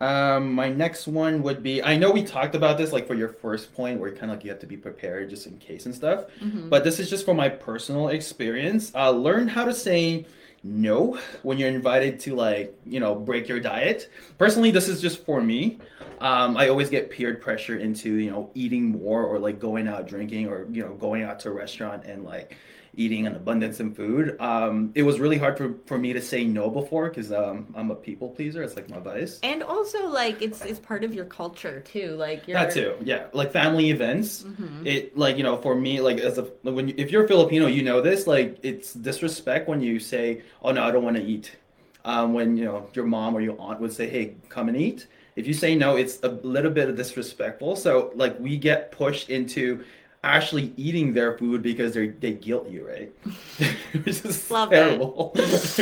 Um, 0.00 0.52
my 0.52 0.68
next 0.68 1.08
one 1.08 1.42
would 1.42 1.60
be 1.60 1.82
I 1.82 1.96
know 1.96 2.12
we 2.12 2.22
talked 2.22 2.54
about 2.54 2.78
this 2.78 2.92
like 2.92 3.08
for 3.08 3.14
your 3.14 3.30
first 3.30 3.74
point 3.74 3.98
where 3.98 4.12
kind 4.12 4.30
of 4.30 4.36
like 4.36 4.44
you 4.44 4.50
have 4.50 4.60
to 4.60 4.66
be 4.66 4.76
prepared 4.76 5.28
just 5.28 5.48
in 5.48 5.58
case 5.58 5.86
and 5.86 5.94
stuff. 5.94 6.26
Mm-hmm. 6.40 6.68
But 6.68 6.84
this 6.84 7.00
is 7.00 7.10
just 7.10 7.24
from 7.24 7.36
my 7.36 7.48
personal 7.48 8.10
experience. 8.10 8.92
Uh, 8.94 9.10
learn 9.10 9.48
how 9.48 9.64
to 9.64 9.74
say 9.74 10.24
no 10.62 11.18
when 11.42 11.58
you're 11.58 11.68
invited 11.68 12.18
to 12.20 12.34
like 12.34 12.76
you 12.84 13.00
know 13.00 13.14
break 13.14 13.48
your 13.48 13.60
diet. 13.60 14.10
Personally, 14.38 14.70
this 14.70 14.88
is 14.88 15.00
just 15.00 15.24
for 15.24 15.40
me. 15.40 15.78
Um, 16.20 16.56
I 16.56 16.68
always 16.68 16.90
get 16.90 17.10
peer 17.10 17.34
pressure 17.36 17.78
into 17.78 18.14
you 18.14 18.30
know 18.30 18.50
eating 18.54 18.90
more 18.90 19.22
or 19.22 19.38
like 19.38 19.58
going 19.58 19.88
out 19.88 20.06
drinking 20.06 20.48
or 20.48 20.66
you 20.70 20.82
know 20.82 20.94
going 20.94 21.22
out 21.22 21.40
to 21.40 21.48
a 21.48 21.52
restaurant 21.52 22.04
and 22.04 22.24
like 22.24 22.56
eating 22.98 23.26
an 23.26 23.36
abundance 23.36 23.78
in 23.80 23.94
food. 23.94 24.36
Um, 24.40 24.90
it 24.94 25.04
was 25.04 25.20
really 25.20 25.38
hard 25.38 25.56
for, 25.56 25.74
for 25.86 25.96
me 25.96 26.12
to 26.12 26.20
say 26.20 26.44
no 26.44 26.68
before 26.68 27.08
because 27.08 27.30
um, 27.32 27.72
I'm 27.76 27.90
a 27.90 27.94
people 27.94 28.28
pleaser. 28.30 28.62
It's 28.62 28.76
like 28.76 28.90
my 28.90 28.98
vice. 28.98 29.38
And 29.42 29.62
also 29.62 30.08
like 30.08 30.42
it's 30.42 30.64
it's 30.64 30.80
part 30.80 31.04
of 31.04 31.14
your 31.14 31.24
culture 31.24 31.80
too. 31.80 32.16
Like 32.16 32.46
That 32.46 32.72
too, 32.72 32.94
yeah. 33.02 33.26
Like 33.32 33.52
family 33.52 33.90
events, 33.90 34.42
Mhm. 34.42 34.84
it 34.84 35.16
like 35.16 35.36
you 35.38 35.44
know 35.44 35.56
for 35.56 35.74
me 35.74 36.00
like 36.00 36.18
as 36.18 36.38
a 36.38 36.42
when 36.62 36.88
you, 36.88 36.94
if 36.98 37.10
you're 37.12 37.26
Filipino, 37.28 37.66
you 37.66 37.82
know 37.82 38.00
this. 38.00 38.26
Like 38.26 38.58
it's 38.62 38.92
disrespect 38.92 39.68
when 39.68 39.80
you 39.80 40.00
say, 40.00 40.42
"Oh 40.62 40.72
no, 40.72 40.82
I 40.82 40.90
don't 40.90 41.04
want 41.04 41.16
to 41.16 41.22
eat." 41.22 41.56
Um, 42.04 42.32
when 42.32 42.56
you 42.56 42.64
know 42.64 42.88
your 42.94 43.06
mom 43.06 43.34
or 43.36 43.40
your 43.40 43.58
aunt 43.60 43.80
would 43.80 43.92
say, 43.92 44.08
"Hey, 44.08 44.34
come 44.48 44.68
and 44.68 44.76
eat." 44.76 45.06
If 45.36 45.46
you 45.46 45.54
say 45.54 45.76
no, 45.76 45.94
it's 45.94 46.18
a 46.24 46.30
little 46.42 46.70
bit 46.72 46.88
of 46.88 46.96
disrespectful. 46.96 47.76
So 47.76 48.10
like 48.16 48.34
we 48.40 48.56
get 48.56 48.90
pushed 48.90 49.30
into 49.30 49.84
actually 50.24 50.72
eating 50.76 51.12
their 51.12 51.38
food 51.38 51.62
because 51.62 51.94
they 51.94 52.08
they 52.08 52.32
guilt 52.32 52.68
you, 52.68 52.86
right? 52.86 53.12
Which 54.04 54.24
is 54.24 54.50
Love 54.50 54.70
terrible. 54.70 55.34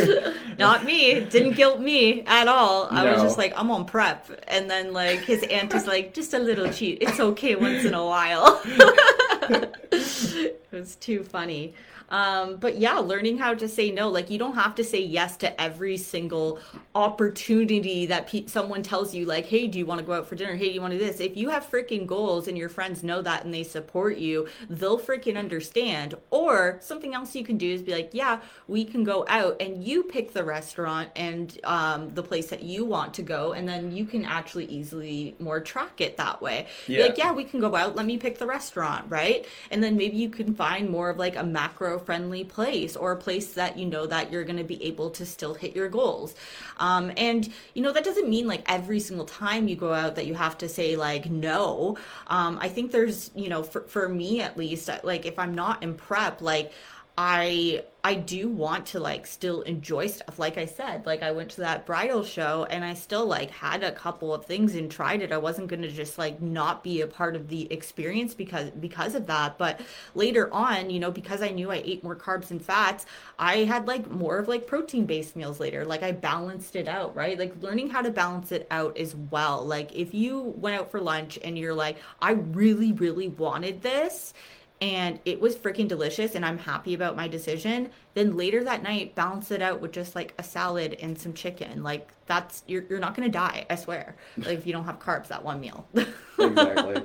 Not 0.59 0.85
me. 0.85 1.21
Didn't 1.21 1.55
guilt 1.55 1.81
me 1.81 2.23
at 2.23 2.49
all. 2.49 2.89
I 2.91 3.13
was 3.13 3.23
just 3.23 3.39
like, 3.39 3.53
I'm 3.57 3.71
on 3.71 3.85
prep. 3.85 4.31
And 4.49 4.71
then 4.71 4.93
like 4.93 5.21
his 5.21 5.43
aunt 5.45 5.75
is 5.75 5.87
like, 5.87 6.15
just 6.15 6.35
a 6.35 6.39
little 6.39 6.73
cheat. 6.73 6.99
It's 7.01 7.21
okay 7.21 7.57
once 7.57 7.85
in 7.85 7.95
a 7.95 8.05
while. 8.05 8.61
it 8.65 10.61
was 10.71 10.97
too 10.97 11.23
funny. 11.25 11.75
Um, 12.09 12.57
but 12.57 12.79
yeah, 12.79 12.99
learning 12.99 13.39
how 13.39 13.55
to 13.55 13.69
say 13.69 13.91
no. 13.91 14.09
Like 14.09 14.31
you 14.31 14.39
don't 14.39 14.55
have 14.55 14.75
to 14.77 14.85
say 14.85 15.01
yes 15.03 15.37
to 15.39 15.61
every 15.61 15.97
single 15.97 16.61
opportunity 16.95 18.07
that 18.07 18.27
pe- 18.29 18.47
someone 18.47 18.83
tells 18.83 19.15
you. 19.15 19.25
Like, 19.27 19.47
hey, 19.47 19.67
do 19.67 19.79
you 19.79 19.87
want 19.87 20.01
to 20.01 20.07
go 20.07 20.13
out 20.13 20.29
for 20.29 20.35
dinner? 20.37 20.55
Hey, 20.55 20.69
do 20.69 20.75
you 20.75 20.81
want 20.81 20.93
to 20.93 20.99
do 20.99 21.05
this? 21.05 21.21
If 21.21 21.37
you 21.37 21.51
have 21.51 21.69
freaking 21.69 22.07
goals 22.07 22.49
and 22.49 22.57
your 22.57 22.69
friends 22.69 23.03
know 23.03 23.23
that 23.23 23.45
and 23.45 23.53
they 23.53 23.63
support 23.63 24.19
you, 24.19 24.49
they'll 24.69 24.99
freaking 24.99 25.37
understand. 25.37 26.15
Or 26.31 26.79
something 26.81 27.15
else 27.15 27.35
you 27.35 27.45
can 27.45 27.59
do 27.59 27.71
is 27.73 27.83
be 27.83 27.93
like, 27.93 28.11
yeah, 28.13 28.41
we 28.69 28.85
can 28.85 29.05
go 29.05 29.25
out 29.29 29.57
and 29.61 29.83
you 29.83 30.03
pick 30.05 30.33
the 30.33 30.45
restaurant 30.45 31.11
and 31.17 31.59
um, 31.65 32.11
the 32.15 32.23
place 32.23 32.47
that 32.49 32.63
you 32.63 32.85
want 32.85 33.15
to 33.15 33.23
go, 33.23 33.53
and 33.53 33.69
then 33.69 33.91
you 33.93 34.05
can 34.05 34.25
actually 34.25 34.67
easily 34.67 35.35
more 35.39 35.61
track 35.61 36.01
it 36.01 36.17
that 36.17 36.41
way. 36.41 36.67
Be 36.87 36.95
Yeah. 36.95 37.03
like, 37.07 37.19
yeah, 37.19 37.33
we 37.33 37.45
can 37.45 37.61
go 37.61 37.75
out. 37.75 37.97
Let 37.97 38.07
me 38.07 38.17
pick 38.19 38.39
the 38.39 38.47
restaurant, 38.47 39.07
right? 39.11 39.47
And 39.71 39.83
then 39.83 39.97
maybe 39.97 40.17
you 40.17 40.29
can 40.31 40.55
find 40.55 40.89
more 40.89 41.11
of 41.11 41.17
like 41.19 41.37
a 41.37 41.45
macro 41.45 41.96
friendly 41.99 42.45
place 42.45 42.97
or 42.97 43.13
a 43.13 43.17
place 43.17 43.55
that 43.55 43.79
you 43.79 43.87
know 43.87 44.07
that 44.07 44.31
you're 44.31 44.45
going 44.45 44.57
to 44.59 44.65
be 44.65 44.83
able 44.85 45.11
to 45.11 45.27
still 45.27 45.55
hit 45.55 45.75
your 45.75 45.89
goals. 45.89 46.35
Um, 46.79 47.13
and 47.17 47.49
you 47.75 47.83
know 47.83 47.93
that 47.93 48.05
doesn't 48.05 48.29
mean 48.29 48.47
like 48.47 48.63
every 48.71 49.01
single 49.01 49.27
time 49.27 49.69
you 49.69 49.77
go 49.77 49.93
out 49.93 50.17
that 50.17 50.27
you 50.27 50.35
have 50.35 50.59
to 50.59 50.69
say 50.69 50.97
like 50.97 51.31
no. 51.31 51.97
Um, 52.27 52.59
I 52.61 52.69
think 52.69 52.93
there's 52.93 53.31
you 53.35 53.49
know 53.49 53.63
for 53.63 53.83
for 53.83 54.09
me 54.09 54.41
at 54.41 54.57
least 54.57 54.89
like 55.05 55.27
if 55.27 55.39
I'm 55.39 55.55
not 55.55 55.83
in 55.83 55.95
prep 55.95 56.41
like. 56.41 56.73
I 57.19 57.85
I 58.05 58.15
do 58.15 58.49
want 58.49 58.87
to 58.87 59.01
like 59.01 59.27
still 59.27 59.63
enjoy 59.63 60.07
stuff. 60.07 60.39
Like 60.39 60.59
I 60.59 60.67
said, 60.67 61.07
like 61.07 61.23
I 61.25 61.33
went 61.33 61.51
to 61.53 61.63
that 61.63 61.87
bridal 61.87 62.23
show 62.23 62.65
and 62.71 62.85
I 62.85 62.95
still 62.95 63.27
like 63.27 63.51
had 63.51 63.83
a 63.83 63.91
couple 63.91 64.33
of 64.33 64.45
things 64.45 64.77
and 64.77 64.89
tried 64.91 65.23
it. 65.23 65.33
I 65.33 65.39
wasn't 65.39 65.69
going 65.69 65.83
to 65.83 65.91
just 65.91 66.19
like 66.19 66.41
not 66.41 66.85
be 66.85 67.01
a 67.01 67.07
part 67.07 67.35
of 67.35 67.49
the 67.49 67.73
experience 67.73 68.35
because 68.35 68.71
because 68.71 69.15
of 69.15 69.27
that. 69.27 69.57
But 69.59 69.81
later 70.15 70.53
on, 70.53 70.91
you 70.91 71.01
know, 71.01 71.11
because 71.11 71.43
I 71.43 71.49
knew 71.49 71.71
I 71.71 71.83
ate 71.85 72.05
more 72.05 72.15
carbs 72.15 72.51
and 72.51 72.63
fats, 72.63 73.07
I 73.39 73.65
had 73.65 73.89
like 73.89 74.09
more 74.11 74.39
of 74.39 74.47
like 74.47 74.67
protein 74.67 75.07
based 75.07 75.35
meals 75.35 75.59
later. 75.59 75.85
Like 75.85 76.03
I 76.03 76.13
balanced 76.13 76.77
it 76.77 76.87
out, 76.87 77.17
right? 77.17 77.39
Like 77.39 77.55
learning 77.63 77.91
how 77.91 78.03
to 78.03 78.11
balance 78.11 78.53
it 78.53 78.67
out 78.71 78.99
as 78.99 79.17
well. 79.17 79.65
Like 79.65 79.93
if 79.97 80.13
you 80.15 80.39
went 80.59 80.79
out 80.79 80.91
for 80.91 81.01
lunch 81.01 81.39
and 81.43 81.59
you're 81.59 81.75
like, 81.75 81.97
I 82.21 82.33
really 82.33 82.93
really 82.93 83.29
wanted 83.29 83.83
this 83.83 84.35
and 84.81 85.19
it 85.25 85.41
was 85.41 85.57
freaking 85.57 85.89
delicious 85.89 86.35
and 86.35 86.45
I'm 86.45 86.59
happy 86.59 86.95
about 86.95 87.17
my 87.17 87.29
decision, 87.29 87.91
then 88.15 88.37
later 88.37 88.63
that 88.65 88.83
night 88.83 89.15
balance 89.15 89.51
it 89.51 89.63
out 89.63 89.81
with 89.81 89.93
just 89.93 90.15
like 90.15 90.35
a 90.39 90.43
salad 90.43 90.97
and 91.01 91.19
some 91.19 91.33
chicken. 91.33 91.83
Like 91.83 92.11
that's 92.27 92.63
you're 92.67 92.85
you're 92.89 92.99
not 92.99 93.15
to 93.17 93.29
die, 93.29 93.67
I 93.71 93.77
swear. 93.77 94.17
Like 94.37 94.59
if 94.59 94.67
you 94.67 94.73
don't 94.73 94.85
have 94.85 94.99
carbs 94.99 95.29
that 95.29 95.43
one 95.43 95.61
meal. 95.61 95.87
exactly. 96.39 97.03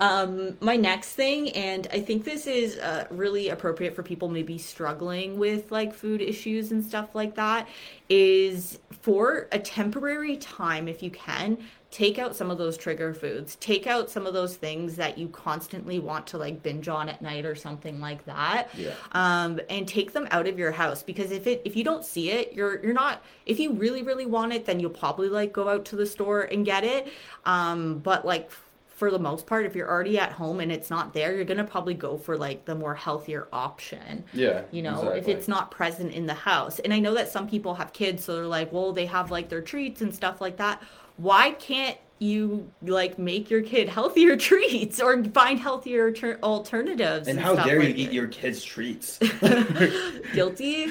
Um, 0.00 0.56
my 0.60 0.76
next 0.76 1.14
thing, 1.14 1.50
and 1.50 1.88
I 1.92 2.00
think 2.00 2.24
this 2.24 2.46
is 2.46 2.78
uh, 2.78 3.06
really 3.10 3.48
appropriate 3.48 3.96
for 3.96 4.02
people 4.02 4.28
maybe 4.28 4.56
struggling 4.56 5.38
with 5.38 5.72
like 5.72 5.92
food 5.92 6.20
issues 6.20 6.70
and 6.70 6.84
stuff 6.84 7.14
like 7.14 7.34
that, 7.34 7.68
is 8.08 8.78
for 9.02 9.48
a 9.50 9.58
temporary 9.58 10.36
time, 10.36 10.86
if 10.86 11.02
you 11.02 11.10
can, 11.10 11.58
take 11.90 12.18
out 12.18 12.36
some 12.36 12.50
of 12.50 12.58
those 12.58 12.76
trigger 12.76 13.14
foods. 13.14 13.56
Take 13.56 13.86
out 13.86 14.10
some 14.10 14.26
of 14.26 14.34
those 14.34 14.56
things 14.56 14.96
that 14.96 15.16
you 15.16 15.28
constantly 15.28 15.98
want 15.98 16.26
to 16.28 16.38
like 16.38 16.62
binge 16.62 16.88
on 16.88 17.08
at 17.08 17.22
night 17.22 17.46
or 17.46 17.54
something 17.54 17.98
like 18.00 18.24
that. 18.26 18.68
Yeah. 18.76 18.92
Um, 19.12 19.58
and 19.70 19.88
take 19.88 20.12
them 20.12 20.28
out 20.30 20.46
of 20.46 20.58
your 20.58 20.72
house 20.72 21.02
because 21.02 21.30
if 21.30 21.46
it 21.46 21.62
if 21.64 21.76
you 21.76 21.84
don't 21.84 22.04
see 22.04 22.30
it, 22.30 22.52
you're 22.52 22.82
you're 22.82 22.92
not. 22.92 23.22
If 23.46 23.58
you 23.58 23.72
really 23.72 24.02
really 24.02 24.26
want 24.26 24.52
it, 24.52 24.66
then 24.66 24.80
you'll 24.80 24.90
probably 24.90 25.28
like 25.28 25.52
go 25.52 25.68
out 25.68 25.86
to 25.86 25.96
the 25.96 26.06
store 26.06 26.42
and 26.42 26.64
get 26.64 26.84
it. 26.84 27.10
Um, 27.46 27.98
but 28.00 28.26
like 28.26 28.50
for 28.98 29.10
the 29.12 29.18
most 29.18 29.46
part, 29.46 29.64
if 29.64 29.76
you're 29.76 29.88
already 29.88 30.18
at 30.18 30.32
home 30.32 30.58
and 30.60 30.72
it's 30.72 30.90
not 30.90 31.14
there, 31.14 31.34
you're 31.34 31.44
gonna 31.44 31.64
probably 31.64 31.94
go 31.94 32.18
for 32.18 32.36
like 32.36 32.66
the 32.66 32.74
more 32.74 32.96
healthier 32.96 33.48
option. 33.50 34.24
Yeah. 34.34 34.62
You 34.72 34.82
know, 34.82 35.10
if 35.10 35.26
it's 35.26 35.48
not 35.48 35.70
present 35.70 36.12
in 36.12 36.26
the 36.26 36.34
house. 36.34 36.80
And 36.80 36.92
I 36.92 36.98
know 36.98 37.14
that 37.14 37.28
some 37.28 37.48
people 37.48 37.76
have 37.76 37.94
kids, 37.94 38.24
so 38.24 38.34
they're 38.34 38.46
like, 38.46 38.72
well, 38.72 38.92
they 38.92 39.06
have 39.06 39.30
like 39.30 39.48
their 39.48 39.62
treats 39.62 40.02
and 40.02 40.14
stuff 40.14 40.40
like 40.42 40.58
that. 40.58 40.82
Why 41.18 41.50
can't 41.50 41.98
you 42.20 42.70
like 42.82 43.18
make 43.18 43.50
your 43.50 43.62
kid 43.62 43.88
healthier 43.88 44.36
treats 44.48 45.00
or 45.00 45.22
find 45.24 45.58
healthier 45.58 46.12
ter- 46.12 46.38
alternatives? 46.42 47.28
And 47.28 47.38
how 47.38 47.54
stuff 47.54 47.66
dare 47.66 47.82
you 47.82 47.88
like 47.88 47.98
eat 47.98 48.12
your 48.12 48.28
kids' 48.28 48.64
treats? 48.64 49.18
guilty? 50.32 50.88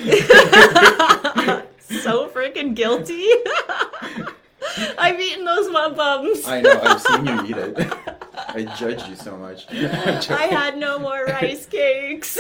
so 1.80 2.28
freaking 2.30 2.76
guilty. 2.76 3.26
I've 4.98 5.20
eaten 5.20 5.46
those 5.46 5.72
mud 5.72 5.96
bums. 5.96 6.46
I 6.46 6.62
know, 6.62 6.80
I've 6.84 7.02
seen 7.02 7.26
you 7.26 7.46
eat 7.46 7.58
it. 7.58 7.94
I 8.36 8.64
judge 8.78 9.08
you 9.08 9.16
so 9.16 9.38
much. 9.38 9.66
I 9.72 10.48
had 10.52 10.78
no 10.78 11.00
more 11.00 11.26
rice 11.26 11.66
cakes. 11.66 12.38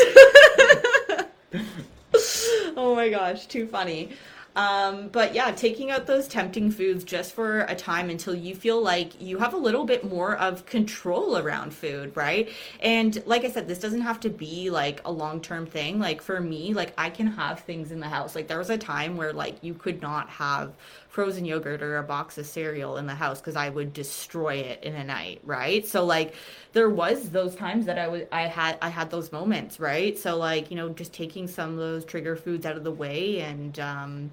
oh 2.75 2.93
my 2.95 3.09
gosh, 3.09 3.47
too 3.47 3.65
funny. 3.65 4.11
Um, 4.57 5.09
but 5.09 5.35
yeah, 5.35 5.51
taking 5.51 5.91
out 5.91 6.07
those 6.07 6.27
tempting 6.27 6.71
foods 6.71 7.03
just 7.03 7.33
for 7.33 7.59
a 7.61 7.75
time 7.75 8.09
until 8.09 8.33
you 8.33 8.55
feel 8.55 8.81
like 8.81 9.21
you 9.21 9.37
have 9.37 9.53
a 9.53 9.57
little 9.57 9.85
bit 9.85 10.03
more 10.03 10.35
of 10.35 10.65
control 10.65 11.37
around 11.37 11.75
food, 11.75 12.11
right? 12.17 12.49
And 12.79 13.21
like 13.27 13.45
I 13.45 13.51
said, 13.51 13.67
this 13.67 13.77
doesn't 13.77 14.01
have 14.01 14.19
to 14.21 14.29
be 14.29 14.71
like 14.71 14.99
a 15.05 15.11
long 15.11 15.41
term 15.41 15.67
thing. 15.67 15.99
Like 15.99 16.23
for 16.23 16.41
me, 16.41 16.73
like 16.73 16.91
I 16.97 17.11
can 17.11 17.27
have 17.27 17.59
things 17.59 17.91
in 17.91 17.99
the 17.99 18.07
house. 18.07 18.33
Like 18.33 18.47
there 18.47 18.57
was 18.57 18.71
a 18.71 18.79
time 18.79 19.15
where 19.15 19.31
like 19.31 19.57
you 19.61 19.75
could 19.75 20.01
not 20.01 20.27
have 20.27 20.73
frozen 21.07 21.45
yogurt 21.45 21.83
or 21.83 21.97
a 21.97 22.03
box 22.03 22.39
of 22.39 22.47
cereal 22.47 22.97
in 22.97 23.05
the 23.05 23.13
house 23.13 23.39
because 23.39 23.55
I 23.55 23.69
would 23.69 23.93
destroy 23.93 24.55
it 24.55 24.83
in 24.83 24.95
a 24.95 25.03
night, 25.03 25.39
right? 25.43 25.85
So 25.85 26.03
like 26.03 26.33
there 26.73 26.89
was 26.89 27.29
those 27.29 27.55
times 27.55 27.85
that 27.85 27.99
I 27.99 28.07
was 28.07 28.23
I 28.31 28.47
had 28.47 28.79
I 28.81 28.89
had 28.89 29.11
those 29.11 29.31
moments, 29.31 29.79
right? 29.79 30.17
So 30.17 30.35
like, 30.35 30.71
you 30.71 30.77
know, 30.77 30.89
just 30.89 31.13
taking 31.13 31.47
some 31.47 31.73
of 31.73 31.77
those 31.77 32.05
trigger 32.05 32.35
foods 32.35 32.65
out 32.65 32.75
of 32.75 32.83
the 32.83 32.91
way 32.91 33.41
and 33.41 33.79
um 33.79 34.31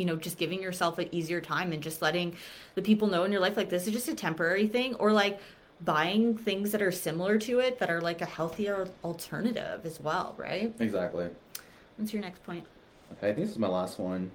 you 0.00 0.06
know, 0.06 0.16
just 0.16 0.38
giving 0.38 0.62
yourself 0.62 0.98
an 0.98 1.08
easier 1.12 1.42
time 1.42 1.72
and 1.72 1.82
just 1.82 2.00
letting 2.00 2.34
the 2.74 2.80
people 2.80 3.06
know 3.06 3.24
in 3.24 3.30
your 3.30 3.40
life 3.40 3.54
like 3.54 3.68
this 3.68 3.86
is 3.86 3.92
just 3.92 4.08
a 4.08 4.14
temporary 4.14 4.66
thing 4.66 4.94
or 4.94 5.12
like 5.12 5.38
buying 5.84 6.36
things 6.38 6.72
that 6.72 6.80
are 6.80 6.90
similar 6.90 7.38
to 7.38 7.60
it 7.60 7.78
that 7.78 7.90
are 7.90 8.00
like 8.00 8.22
a 8.22 8.26
healthier 8.26 8.88
alternative 9.04 9.84
as 9.84 10.00
well, 10.00 10.34
right? 10.38 10.74
Exactly. 10.80 11.28
What's 11.96 12.14
your 12.14 12.22
next 12.22 12.42
point? 12.44 12.64
Okay, 13.12 13.28
I 13.28 13.34
think 13.34 13.46
this 13.46 13.50
is 13.50 13.58
my 13.58 13.68
last 13.68 13.98
one. 13.98 14.30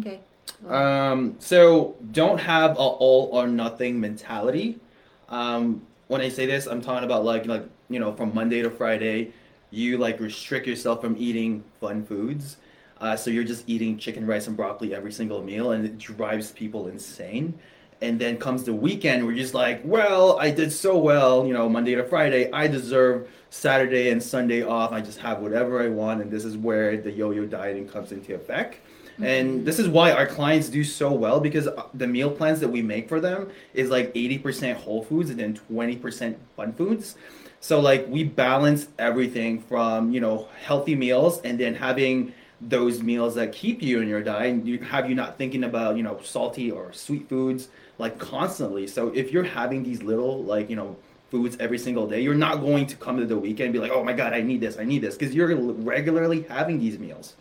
Okay. 0.00 0.18
Um, 0.66 1.36
so 1.38 1.94
don't 2.10 2.38
have 2.38 2.72
a 2.72 2.80
all 2.80 3.30
or 3.32 3.46
nothing 3.46 4.00
mentality. 4.00 4.80
Um, 5.28 5.82
when 6.08 6.20
I 6.20 6.28
say 6.28 6.46
this, 6.46 6.66
I'm 6.66 6.82
talking 6.82 7.04
about 7.04 7.24
like 7.24 7.46
like 7.46 7.64
you 7.88 8.00
know 8.00 8.12
from 8.14 8.34
Monday 8.34 8.62
to 8.62 8.70
Friday, 8.70 9.32
you 9.70 9.96
like 9.98 10.18
restrict 10.18 10.66
yourself 10.66 11.00
from 11.00 11.16
eating 11.16 11.62
fun 11.80 12.04
foods. 12.04 12.56
Uh, 13.00 13.16
so 13.16 13.30
you're 13.30 13.44
just 13.44 13.64
eating 13.68 13.98
chicken, 13.98 14.26
rice, 14.26 14.46
and 14.46 14.56
broccoli 14.56 14.94
every 14.94 15.12
single 15.12 15.42
meal, 15.42 15.72
and 15.72 15.84
it 15.84 15.98
drives 15.98 16.52
people 16.52 16.88
insane. 16.88 17.58
And 18.00 18.20
then 18.20 18.36
comes 18.36 18.62
the 18.62 18.72
weekend, 18.72 19.26
we're 19.26 19.34
just 19.34 19.54
like, 19.54 19.80
well, 19.84 20.38
I 20.38 20.50
did 20.50 20.72
so 20.72 20.96
well, 20.96 21.44
you 21.46 21.52
know, 21.52 21.68
Monday 21.68 21.96
to 21.96 22.04
Friday. 22.04 22.50
I 22.52 22.68
deserve 22.68 23.28
Saturday 23.50 24.10
and 24.10 24.22
Sunday 24.22 24.62
off. 24.62 24.92
I 24.92 25.00
just 25.00 25.18
have 25.18 25.40
whatever 25.40 25.82
I 25.82 25.88
want, 25.88 26.22
and 26.22 26.30
this 26.30 26.44
is 26.44 26.56
where 26.56 26.96
the 26.96 27.10
yo-yo 27.10 27.44
dieting 27.44 27.88
comes 27.88 28.12
into 28.12 28.34
effect. 28.34 28.78
And 29.20 29.66
this 29.66 29.78
is 29.78 29.88
why 29.88 30.12
our 30.12 30.26
clients 30.26 30.68
do 30.68 30.84
so 30.84 31.12
well 31.12 31.40
because 31.40 31.66
uh, 31.66 31.82
the 31.94 32.06
meal 32.06 32.30
plans 32.30 32.60
that 32.60 32.68
we 32.68 32.82
make 32.82 33.08
for 33.08 33.20
them 33.20 33.50
is 33.74 33.90
like 33.90 34.14
80% 34.14 34.74
whole 34.74 35.04
foods 35.04 35.30
and 35.30 35.38
then 35.38 35.58
20% 35.70 36.36
fun 36.56 36.72
foods. 36.74 37.16
So 37.60 37.80
like 37.80 38.06
we 38.08 38.22
balance 38.22 38.86
everything 38.98 39.60
from, 39.60 40.12
you 40.12 40.20
know, 40.20 40.48
healthy 40.62 40.94
meals 40.94 41.40
and 41.42 41.58
then 41.58 41.74
having 41.74 42.32
those 42.60 43.02
meals 43.02 43.34
that 43.36 43.52
keep 43.52 43.82
you 43.82 44.00
in 44.00 44.08
your 44.08 44.22
diet 44.22 44.50
and 44.52 44.66
you 44.66 44.78
have 44.80 45.08
you 45.08 45.14
not 45.14 45.38
thinking 45.38 45.64
about, 45.64 45.96
you 45.96 46.02
know, 46.02 46.20
salty 46.22 46.70
or 46.70 46.92
sweet 46.92 47.28
foods 47.28 47.68
like 47.98 48.18
constantly. 48.18 48.86
So 48.86 49.08
if 49.14 49.32
you're 49.32 49.44
having 49.44 49.82
these 49.84 50.02
little 50.02 50.42
like, 50.42 50.68
you 50.68 50.76
know, 50.76 50.96
foods 51.30 51.56
every 51.60 51.78
single 51.78 52.06
day, 52.08 52.20
you're 52.20 52.34
not 52.34 52.56
going 52.60 52.86
to 52.86 52.96
come 52.96 53.18
to 53.18 53.26
the 53.26 53.38
weekend 53.38 53.66
and 53.66 53.72
be 53.74 53.78
like, 53.78 53.92
"Oh 53.92 54.02
my 54.02 54.12
god, 54.14 54.32
I 54.32 54.40
need 54.40 54.60
this. 54.60 54.78
I 54.78 54.84
need 54.84 55.00
this" 55.02 55.16
because 55.16 55.34
you're 55.34 55.54
regularly 55.56 56.42
having 56.48 56.78
these 56.78 56.98
meals. 56.98 57.34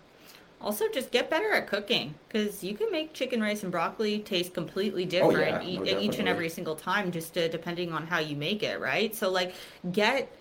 Also, 0.59 0.85
just 0.89 1.11
get 1.11 1.29
better 1.29 1.51
at 1.53 1.67
cooking 1.67 2.15
because 2.27 2.63
you 2.63 2.75
can 2.75 2.91
make 2.91 3.13
chicken, 3.13 3.41
rice, 3.41 3.61
and 3.61 3.71
broccoli 3.71 4.19
taste 4.19 4.53
completely 4.55 5.05
Oh 5.19 5.29
different 5.29 5.61
yeah, 5.61 5.61
e- 5.61 5.81
no, 5.85 5.85
each 5.85 6.17
and 6.19 6.27
every 6.27 6.49
single 6.49 6.75
time, 6.75 7.11
just 7.11 7.37
uh 7.37 7.47
depending 7.47 7.93
on 7.93 8.07
how 8.07 8.17
you 8.19 8.35
make 8.35 8.63
it, 8.63 8.79
right? 8.79 9.13
So, 9.15 9.29
like, 9.29 9.53
get 9.91 10.31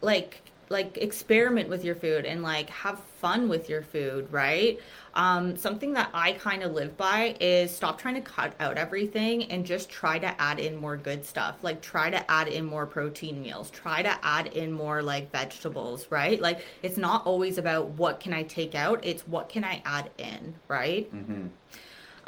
like 0.00 0.40
like 0.70 0.98
experiment 0.98 1.68
with 1.68 1.84
your 1.84 1.94
food 1.94 2.24
and 2.24 2.42
like 2.42 2.68
have 2.70 3.00
fun 3.20 3.48
with 3.48 3.68
your 3.68 3.82
food, 3.82 4.30
right? 4.32 4.78
Um, 5.14 5.56
something 5.56 5.92
that 5.94 6.10
I 6.14 6.32
kind 6.32 6.62
of 6.62 6.72
live 6.72 6.96
by 6.96 7.36
is 7.40 7.74
stop 7.74 7.98
trying 7.98 8.14
to 8.14 8.20
cut 8.20 8.54
out 8.60 8.76
everything 8.76 9.44
and 9.50 9.66
just 9.66 9.90
try 9.90 10.18
to 10.18 10.40
add 10.40 10.60
in 10.60 10.76
more 10.76 10.96
good 10.96 11.24
stuff. 11.24 11.56
Like 11.62 11.80
try 11.80 12.10
to 12.10 12.30
add 12.30 12.48
in 12.48 12.64
more 12.64 12.86
protein 12.86 13.42
meals, 13.42 13.70
try 13.70 14.02
to 14.02 14.16
add 14.22 14.48
in 14.48 14.72
more 14.72 15.02
like 15.02 15.32
vegetables, 15.32 16.06
right? 16.10 16.40
Like 16.40 16.64
it's 16.82 16.96
not 16.96 17.26
always 17.26 17.58
about 17.58 17.88
what 17.90 18.20
can 18.20 18.32
I 18.32 18.44
take 18.44 18.74
out, 18.74 19.04
it's 19.04 19.26
what 19.26 19.48
can 19.48 19.64
I 19.64 19.82
add 19.84 20.10
in, 20.18 20.54
right? 20.68 21.08
hmm 21.10 21.46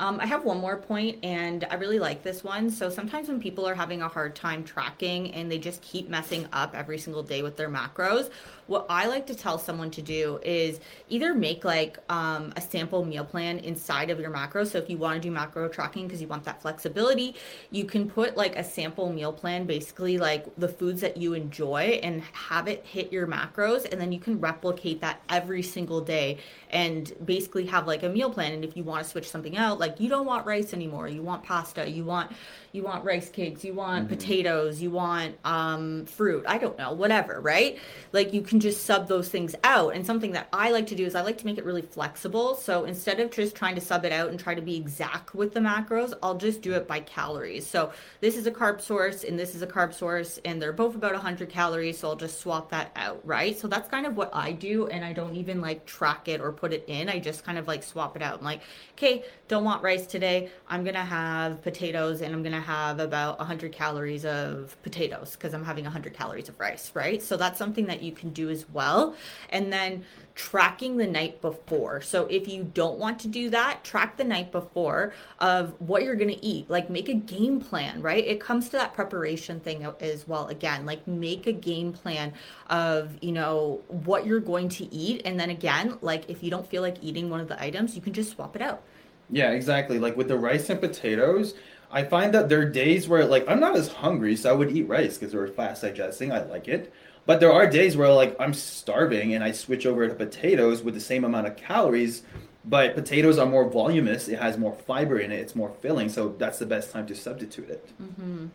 Um, 0.01 0.19
I 0.19 0.25
have 0.25 0.47
one 0.47 0.59
more 0.59 0.79
point, 0.79 1.19
and 1.23 1.67
I 1.71 1.75
really 1.75 1.99
like 1.99 2.23
this 2.23 2.43
one. 2.43 2.71
So 2.71 2.89
sometimes 2.89 3.29
when 3.29 3.39
people 3.39 3.69
are 3.69 3.75
having 3.75 4.01
a 4.01 4.09
hard 4.09 4.35
time 4.35 4.65
tracking 4.65 5.35
and 5.35 5.53
they 5.53 5.59
just 5.59 5.83
keep 5.83 6.09
messing 6.09 6.49
up 6.55 6.75
every 6.75 6.97
single 6.97 7.23
day 7.23 7.43
with 7.43 7.59
their 7.59 7.69
macros, 7.69 8.31
what 8.67 8.87
I 8.89 9.09
like 9.09 9.27
to 9.27 9.35
tell 9.35 9.59
someone 9.59 9.91
to 9.91 10.01
do 10.01 10.41
is 10.43 10.81
either 11.11 11.35
make 11.35 11.65
like 11.67 11.99
um, 12.09 12.55
a 12.57 12.63
sample 12.63 13.05
meal 13.05 13.27
plan 13.27 13.59
inside 13.59 14.09
of 14.09 14.19
your 14.19 14.31
macros. 14.31 14.69
So 14.69 14.79
if 14.79 14.89
you 14.89 14.97
want 14.97 15.21
to 15.21 15.29
do 15.29 15.31
macro 15.31 15.69
tracking 15.69 16.07
because 16.07 16.23
you 16.23 16.29
want 16.29 16.45
that 16.45 16.63
flexibility, 16.63 17.35
you 17.71 17.85
can 17.85 18.09
put 18.09 18.39
like 18.39 18.57
a 18.57 18.65
sample 18.65 19.13
meal 19.13 19.35
plan, 19.35 19.67
basically 19.67 20.17
like 20.17 20.47
the 20.57 20.69
foods 20.69 21.03
that 21.03 21.19
you 21.19 21.35
enjoy, 21.35 22.01
and 22.03 22.23
have 22.33 22.69
it 22.69 22.87
hit 22.87 23.13
your 23.13 23.27
macros, 23.27 23.91
and 23.93 24.01
then 24.01 24.13
you 24.13 24.21
can 24.21 24.41
replicate 24.41 25.03
that 25.03 25.21
every 25.29 25.63
single 25.63 26.01
day 26.01 26.39
and 26.73 27.13
basically 27.25 27.67
have 27.67 27.87
like 27.87 28.03
a 28.03 28.09
meal 28.09 28.31
plan. 28.31 28.53
And 28.53 28.65
if 28.65 28.77
you 28.77 28.83
want 28.83 29.05
to 29.05 29.11
switch 29.11 29.29
something 29.29 29.57
out, 29.57 29.79
like 29.79 30.01
you 30.01 30.09
don't 30.09 30.27
want 30.27 30.47
rice 30.47 30.73
anymore, 30.73 31.09
you 31.09 31.23
want 31.23 31.43
pasta, 31.43 31.89
you 31.89 32.05
want 32.05 32.33
you 32.73 32.83
want 32.83 33.05
rice 33.05 33.29
cakes, 33.29 33.65
you 33.65 33.75
want 33.75 34.09
potatoes, 34.09 34.81
you 34.81 34.91
want 34.91 35.37
um, 35.45 36.07
fruit, 36.07 36.45
I 36.47 36.59
don't 36.59 36.79
know, 36.79 36.93
whatever, 36.93 37.41
right? 37.41 37.79
Like 38.13 38.33
you 38.33 38.43
can 38.43 38.61
just 38.61 38.85
sub 38.85 39.09
those 39.09 39.29
things 39.29 39.57
out. 39.65 39.95
And 39.95 40.07
something 40.07 40.33
that 40.33 40.49
I 40.53 40.71
like 40.71 40.87
to 40.89 40.95
do 40.95 41.05
is 41.05 41.15
I 41.15 41.23
like 41.23 41.39
to 41.39 41.47
make 41.47 41.59
it 41.59 41.65
really 41.65 41.83
flexible. 41.83 42.55
So 42.55 42.85
instead 42.85 43.19
of 43.19 43.31
just 43.33 43.57
trying 43.57 43.75
to 43.75 43.81
sub 43.81 44.05
it 44.05 44.13
out 44.13 44.31
and 44.31 44.39
try 44.39 44.55
to 44.55 44.63
be 44.63 44.77
exact 44.77 45.35
with 45.35 45.53
the 45.53 45.61
macros, 45.61 46.15
I'll 46.23 46.37
just 46.37 46.63
do 46.63 46.75
it 46.75 46.87
by 46.87 47.01
calories. 47.01 47.67
So 47.67 47.93
this 48.21 48.37
is 48.37 48.47
a 48.47 48.53
carb 48.53 48.81
source 48.81 49.25
and 49.25 49.39
this 49.39 49.55
is 49.55 49.63
a 49.63 49.67
carb 49.67 49.93
source, 49.93 50.39
and 50.45 50.63
they're 50.63 50.73
both 50.73 50.95
about 50.95 51.13
100 51.13 51.49
calories. 51.49 51.99
So 51.99 52.09
I'll 52.09 52.17
just 52.17 52.41
swap 52.41 52.71
that 52.71 52.93
out, 52.95 53.21
right? 53.25 53.59
So 53.59 53.67
that's 53.67 53.89
kind 53.89 54.07
of 54.07 54.17
what 54.17 54.31
I 54.33 54.53
do. 54.53 54.87
And 54.87 55.05
I 55.05 55.13
don't 55.13 55.35
even 55.35 55.61
like 55.61 55.87
track 55.87 56.29
it 56.29 56.41
or 56.41 56.53
put 56.53 56.73
it 56.73 56.85
in. 56.87 57.09
I 57.09 57.19
just 57.19 57.45
kind 57.45 57.59
of 57.59 57.67
like 57.67 57.83
swap 57.83 58.15
it 58.15 58.23
out. 58.23 58.39
I'm 58.39 58.45
like, 58.45 58.61
okay, 58.93 59.25
don't 59.49 59.65
want 59.65 59.83
rice 59.83 60.07
today. 60.07 60.51
I'm 60.69 60.85
going 60.85 60.95
to 60.95 61.01
have 61.01 61.63
potatoes 61.63 62.21
and 62.21 62.33
I'm 62.33 62.43
going 62.43 62.55
to 62.55 62.60
have 62.61 63.01
about 63.01 63.39
100 63.39 63.73
calories 63.73 64.25
of 64.25 64.77
potatoes 64.83 65.33
because 65.33 65.55
I'm 65.55 65.65
having 65.65 65.85
100 65.85 66.15
calories 66.15 66.49
of 66.49 66.59
rice, 66.61 66.93
right? 66.95 67.23
So 67.23 67.37
that's 67.37 67.59
something 67.59 67.87
that 67.87 68.03
you 68.03 68.13
can 68.13 68.31
do 68.31 68.51
as 68.51 68.69
well. 68.71 69.15
And 69.49 69.73
then 69.73 70.05
tracking 70.35 70.97
the 70.97 71.07
night 71.07 71.43
before. 71.43 72.01
So 72.01 72.27
if 72.27 72.49
you 72.49 72.65
don't 72.65 72.99
want 72.99 73.19
to 73.21 73.29
do 73.29 73.51
that, 73.51 73.85
track 73.85 74.17
the 74.17 74.25
night 74.25 74.53
before 74.53 75.13
of 75.39 75.75
what 75.81 76.03
you're 76.03 76.15
going 76.15 76.31
to 76.31 76.45
eat. 76.45 76.71
Like 76.71 76.89
make 76.89 77.09
a 77.09 77.15
game 77.15 77.61
plan, 77.61 78.01
right? 78.01 78.25
It 78.25 78.41
comes 78.41 78.71
to 78.71 78.73
that 78.79 78.95
preparation 78.95 79.61
thing 79.61 79.87
as 80.01 80.27
well. 80.27 80.49
Again, 80.49 80.87
like 80.87 81.07
make 81.07 81.47
a 81.47 81.53
game 81.53 81.93
plan 81.93 82.33
of, 82.69 83.17
you 83.21 83.33
know, 83.33 83.83
what 83.89 84.25
you're 84.25 84.41
going 84.41 84.69
to 84.71 84.95
eat. 84.95 85.23
And 85.25 85.39
then 85.39 85.51
again, 85.51 85.99
like 86.01 86.31
if 86.31 86.43
you 86.43 86.51
don't 86.51 86.67
feel 86.67 86.81
like 86.81 86.97
eating 87.03 87.29
one 87.29 87.41
of 87.41 87.49
the 87.49 87.63
items, 87.63 87.95
you 87.95 88.01
can 88.01 88.13
just 88.13 88.31
swap 88.31 88.57
it 88.57 88.63
out. 88.63 88.83
Yeah, 89.29 89.51
exactly. 89.51 89.99
Like 89.99 90.17
with 90.17 90.29
the 90.29 90.39
rice 90.39 90.71
and 90.71 90.81
potatoes, 90.81 91.55
I 91.93 92.05
find 92.05 92.33
that 92.35 92.49
there 92.49 92.61
are 92.61 92.69
days 92.69 93.09
where 93.09 93.25
like 93.25 93.49
I'm 93.49 93.61
not 93.61 93.77
as 93.77 93.89
hungry, 93.89 94.37
so 94.37 94.51
I 94.51 94.53
would 94.53 94.71
eat 94.77 94.89
rice 94.89 95.19
because 95.19 95.33
they're 95.33 95.47
fast 95.49 95.83
digesting. 95.83 96.33
I 96.33 96.43
like 96.45 96.69
it. 96.69 96.93
But 97.27 97.41
there 97.41 97.53
are 97.53 97.69
days 97.69 97.97
where 97.97 98.13
like 98.13 98.37
I'm 98.41 98.55
starving 98.55 99.35
and 99.35 99.45
I 99.45 99.53
switch 99.53 99.87
over 99.87 100.09
to 100.09 100.15
potatoes 100.15 100.83
with 100.83 100.95
the 100.95 101.01
same 101.01 101.25
amount 101.25 101.47
of 101.47 101.57
calories, 101.57 102.23
but 102.65 102.95
potatoes 102.95 103.39
are 103.39 103.47
more 103.47 103.69
voluminous, 103.69 104.29
it 104.29 104.39
has 104.39 104.59
more 104.59 104.75
fiber 104.75 105.19
in 105.19 105.33
it, 105.33 105.37
it's 105.37 105.55
more 105.55 105.71
filling, 105.81 106.09
so 106.09 106.35
that's 106.39 106.59
the 106.59 106.67
best 106.67 106.91
time 106.93 107.07
to 107.07 107.15
substitute 107.15 107.71
it. 107.71 107.89
Hmm. 107.99 108.47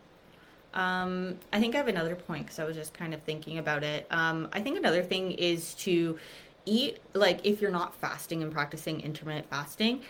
Um, 0.73 1.39
I 1.53 1.59
think 1.59 1.73
I 1.73 1.77
have 1.77 1.87
another 1.87 2.15
point 2.15 2.45
because 2.45 2.59
I 2.59 2.65
was 2.65 2.75
just 2.75 2.93
kind 2.93 3.13
of 3.13 3.21
thinking 3.23 3.57
about 3.59 3.83
it. 3.83 4.05
Um, 4.11 4.49
I 4.51 4.61
think 4.61 4.77
another 4.77 5.01
thing 5.01 5.31
is 5.31 5.73
to 5.75 6.19
eat, 6.65 6.99
like, 7.13 7.39
if 7.45 7.61
you're 7.61 7.71
not 7.71 7.95
fasting 7.95 8.43
and 8.43 8.51
practicing 8.51 8.99
intermittent 8.99 9.49
fasting, 9.49 10.01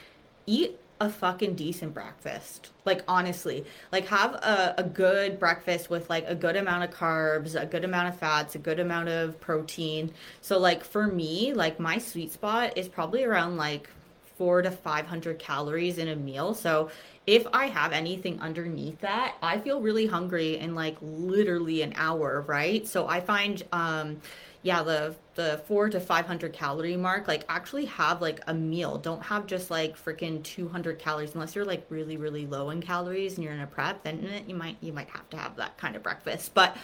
eat 0.48 0.80
a 1.02 1.10
fucking 1.10 1.56
decent 1.56 1.94
breakfast. 1.94 2.72
Like, 2.86 3.04
honestly, 3.08 3.66
like, 3.92 4.08
have 4.08 4.36
a, 4.36 4.76
a 4.78 4.84
good 4.84 5.40
breakfast 5.40 5.90
with, 5.90 6.10
like, 6.10 6.26
a 6.28 6.36
good 6.36 6.56
amount 6.56 6.84
of 6.84 6.92
carbs, 6.92 7.60
a 7.60 7.66
good 7.66 7.84
amount 7.84 8.10
of 8.10 8.20
fats, 8.20 8.56
a 8.56 8.60
good 8.60 8.80
amount 8.80 9.10
of 9.10 9.40
protein. 9.42 10.12
So, 10.42 10.58
like, 10.58 10.84
for 10.84 11.08
me, 11.08 11.54
like, 11.54 11.80
my 11.80 11.98
sweet 11.98 12.32
spot 12.32 12.78
is 12.78 12.88
probably 12.88 13.24
around, 13.24 13.58
like, 13.58 13.90
four 14.38 14.62
to 14.62 14.72
500 14.72 15.40
calories 15.40 15.98
in 15.98 16.10
a 16.10 16.16
meal. 16.16 16.54
So 16.54 16.90
if 17.26 17.48
I 17.54 17.68
have 17.68 17.92
anything 17.92 18.40
underneath 18.40 19.00
that, 19.02 19.36
I 19.42 19.60
feel 19.60 19.82
really 19.82 20.06
hungry 20.06 20.58
in 20.58 20.76
like 20.76 20.98
literally 21.02 21.82
an 21.82 21.94
hour, 21.96 22.44
right? 22.48 22.88
So 22.88 23.08
I 23.08 23.20
find, 23.22 23.64
um, 23.72 24.22
yeah, 24.62 24.84
the 24.84 25.16
the 25.36 25.62
four 25.68 25.90
to 25.90 26.00
500 26.00 26.54
calorie 26.54 26.96
mark, 26.96 27.28
like 27.28 27.44
actually 27.50 27.86
have 27.86 28.22
like 28.22 28.40
a 28.48 28.54
meal. 28.54 28.98
Don't 28.98 29.22
have 29.22 29.46
just 29.46 29.70
like 29.70 29.98
freaking 30.02 30.42
200 30.44 30.98
calories 30.98 31.34
unless 31.36 31.56
you're 31.56 31.66
like 31.66 31.86
really, 31.90 32.18
really 32.18 32.46
low 32.46 32.70
in 32.70 32.82
calories 32.82 33.36
and 33.36 33.44
you're 33.44 33.54
in 33.54 33.60
a 33.60 33.68
prep, 33.68 34.04
then 34.04 34.26
eh, 34.32 34.42
you 34.48 34.56
might, 34.56 34.78
you 34.82 34.94
might 34.94 35.10
have 35.10 35.30
to 35.32 35.38
have 35.38 35.58
that 35.58 35.78
kind 35.78 35.96
of 35.96 36.04
breakfast. 36.04 36.54
But, 36.54 36.78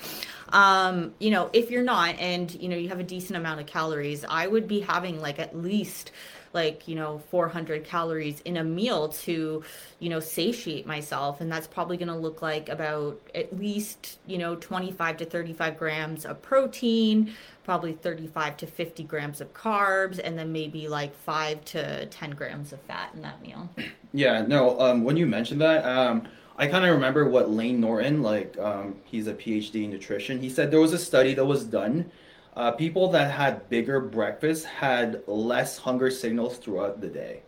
um, 0.50 1.14
you 1.20 1.32
know, 1.32 1.50
if 1.54 1.72
you're 1.72 1.84
not 1.84 2.20
and, 2.20 2.54
you 2.54 2.68
know, 2.68 2.76
you 2.76 2.90
have 2.90 3.00
a 3.00 3.04
decent 3.04 3.38
amount 3.38 3.62
of 3.62 3.68
calories, 3.68 4.26
I 4.28 4.48
would 4.48 4.68
be 4.68 4.82
having 4.82 5.22
like 5.22 5.40
at 5.40 5.58
least 5.58 6.12
like 6.54 6.88
you 6.88 6.96
know 6.96 7.22
400 7.30 7.84
calories 7.84 8.42
in 8.42 8.58
a 8.58 8.64
meal 8.64 9.10
to 9.10 9.64
you 10.00 10.10
know 10.10 10.20
satiate 10.20 10.86
myself 10.86 11.42
and 11.42 11.52
that's 11.52 11.68
probably 11.68 11.98
going 11.98 12.08
to 12.08 12.16
look 12.16 12.42
like 12.42 12.70
about 12.70 13.20
at 13.36 13.58
least 13.58 14.20
you 14.28 14.38
know 14.38 14.56
25 14.56 15.18
to 15.18 15.26
35 15.26 15.78
grams 15.78 16.26
of 16.26 16.42
protein 16.42 17.34
probably 17.64 17.94
35 17.94 18.58
to 18.58 18.68
50 18.68 19.04
grams 19.04 19.42
of 19.42 19.54
carbs 19.54 20.20
and 20.24 20.38
then 20.38 20.52
maybe 20.52 20.88
like 20.88 21.16
5 21.16 21.64
to 21.66 22.06
10 22.08 22.32
grams 22.32 22.74
of 22.74 22.82
fat 22.82 23.12
in 23.14 23.22
that 23.22 23.42
meal 23.42 23.70
Yeah, 24.14 24.42
no, 24.42 24.80
um, 24.80 25.04
when 25.04 25.16
you 25.16 25.26
mentioned 25.26 25.62
that, 25.62 25.86
um, 25.86 26.28
I 26.58 26.68
kind 26.68 26.86
of 26.86 26.92
remember 26.94 27.28
what 27.30 27.50
Layne 27.50 27.80
Norton, 27.80 28.22
like, 28.22 28.58
um, 28.58 28.96
he's 29.06 29.28
a 29.28 29.34
PhD 29.34 29.86
in 29.86 29.92
nutrition. 29.92 30.40
He 30.40 30.50
said 30.50 30.70
there 30.70 30.82
was 30.82 30.94
a 30.94 31.00
study 31.00 31.34
that 31.36 31.46
was 31.46 31.64
done. 31.64 32.12
Uh, 32.56 32.72
people 32.72 33.10
that 33.10 33.32
had 33.32 33.68
bigger 33.70 34.00
breakfasts 34.00 34.66
had 34.66 35.22
less 35.28 35.78
hunger 35.78 36.12
signals 36.12 36.58
throughout 36.58 37.00
the 37.00 37.08
day. 37.08 37.42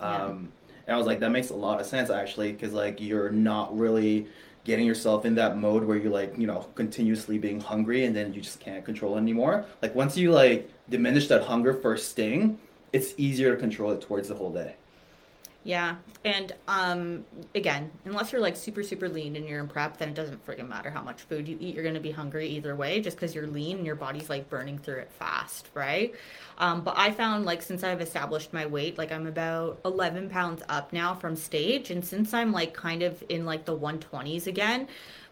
Yeah. 0.00 0.24
Um, 0.24 0.52
and 0.86 0.94
I 0.94 0.98
was 0.98 1.06
like, 1.06 1.20
that 1.20 1.30
makes 1.30 1.50
a 1.50 1.54
lot 1.54 1.80
of 1.80 1.86
sense 1.86 2.08
actually, 2.08 2.52
because 2.52 2.72
like 2.72 3.00
you're 3.00 3.30
not 3.30 3.76
really 3.76 4.26
getting 4.64 4.86
yourself 4.86 5.24
in 5.24 5.34
that 5.34 5.56
mode 5.56 5.84
where 5.84 5.96
you're 5.96 6.12
like, 6.12 6.36
you 6.38 6.46
know, 6.46 6.66
continuously 6.74 7.38
being 7.38 7.60
hungry 7.60 8.04
and 8.04 8.16
then 8.16 8.32
you 8.32 8.40
just 8.40 8.60
can't 8.60 8.84
control 8.84 9.16
it 9.16 9.20
anymore. 9.20 9.66
Like 9.82 9.94
once 9.94 10.16
you 10.16 10.32
like 10.32 10.70
diminish 10.88 11.28
that 11.28 11.44
hunger 11.44 11.74
first 11.74 12.16
thing, 12.16 12.58
it's 12.92 13.14
easier 13.18 13.54
to 13.54 13.60
control 13.60 13.90
it 13.92 14.00
towards 14.00 14.28
the 14.28 14.34
whole 14.34 14.52
day. 14.52 14.76
Yeah. 15.64 15.96
And 16.24 16.52
um 16.66 17.26
again, 17.54 17.90
unless 18.04 18.32
you're 18.32 18.40
like 18.40 18.56
super 18.56 18.82
super 18.82 19.08
lean 19.08 19.36
and 19.36 19.46
you're 19.46 19.60
in 19.60 19.68
prep, 19.68 19.98
then 19.98 20.08
it 20.08 20.14
doesn't 20.14 20.44
freaking 20.46 20.68
matter 20.68 20.90
how 20.90 21.02
much 21.02 21.22
food 21.22 21.46
you 21.48 21.56
eat. 21.60 21.74
You're 21.74 21.82
going 21.82 21.94
to 21.94 22.00
be 22.00 22.10
hungry 22.12 22.48
either 22.48 22.74
way 22.74 23.00
just 23.00 23.18
cuz 23.18 23.34
you're 23.34 23.46
lean 23.46 23.78
and 23.78 23.86
your 23.86 23.96
body's 23.96 24.30
like 24.30 24.48
burning 24.48 24.78
through 24.78 24.98
it 25.00 25.10
fast, 25.10 25.68
right? 25.74 26.14
Um 26.58 26.82
but 26.82 26.94
I 26.96 27.10
found 27.10 27.44
like 27.44 27.60
since 27.62 27.82
I've 27.84 28.00
established 28.00 28.52
my 28.52 28.66
weight, 28.66 28.96
like 28.98 29.12
I'm 29.12 29.26
about 29.26 29.80
11 29.84 30.30
pounds 30.30 30.62
up 30.68 30.92
now 30.92 31.14
from 31.14 31.36
stage 31.36 31.90
and 31.90 32.04
since 32.04 32.32
I'm 32.32 32.52
like 32.52 32.72
kind 32.72 33.02
of 33.02 33.22
in 33.28 33.44
like 33.44 33.64
the 33.64 33.76
120s 33.76 34.46
again, 34.46 34.88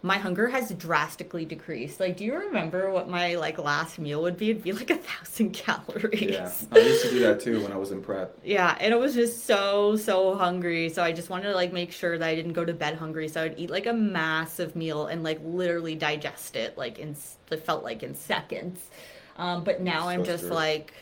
my 0.06 0.18
hunger 0.18 0.46
has 0.46 0.70
drastically 0.70 1.44
decreased. 1.44 1.98
Like, 1.98 2.16
do 2.16 2.24
you 2.24 2.34
remember 2.34 2.90
what 2.92 3.08
my 3.08 3.34
like 3.34 3.58
last 3.58 3.98
meal 3.98 4.22
would 4.22 4.36
be? 4.36 4.50
It'd 4.50 4.62
be 4.62 4.72
like 4.72 4.90
a 4.90 4.98
thousand 4.98 5.50
calories. 5.52 6.22
Yeah, 6.22 6.50
I 6.70 6.78
used 6.78 7.02
to 7.02 7.10
do 7.10 7.18
that 7.20 7.40
too 7.40 7.60
when 7.60 7.72
I 7.72 7.76
was 7.76 7.90
in 7.90 8.00
prep. 8.00 8.38
Yeah, 8.44 8.76
and 8.80 8.94
it 8.94 9.00
was 9.00 9.14
just 9.14 9.46
so 9.46 9.96
so 9.96 10.36
hungry. 10.36 10.90
So 10.90 11.02
I 11.02 11.10
just 11.10 11.28
wanted 11.28 11.48
to 11.48 11.54
like 11.54 11.72
make 11.72 11.90
sure 11.90 12.16
that 12.18 12.26
I 12.26 12.36
didn't 12.36 12.52
go 12.52 12.64
to 12.64 12.72
bed 12.72 12.94
hungry. 12.94 13.26
So 13.26 13.42
I'd 13.42 13.58
eat 13.58 13.68
like 13.68 13.86
a 13.86 13.92
massive 13.92 14.76
meal 14.76 15.08
and 15.08 15.24
like 15.24 15.40
literally 15.42 15.96
digest 15.96 16.54
it 16.54 16.78
like 16.78 17.00
in 17.00 17.16
it 17.50 17.66
felt 17.66 17.82
like 17.82 18.04
in 18.04 18.14
seconds. 18.14 18.88
Um, 19.36 19.64
but 19.64 19.80
now 19.80 20.02
so 20.02 20.08
I'm 20.08 20.24
just 20.24 20.44
true. 20.44 20.52
like. 20.54 20.94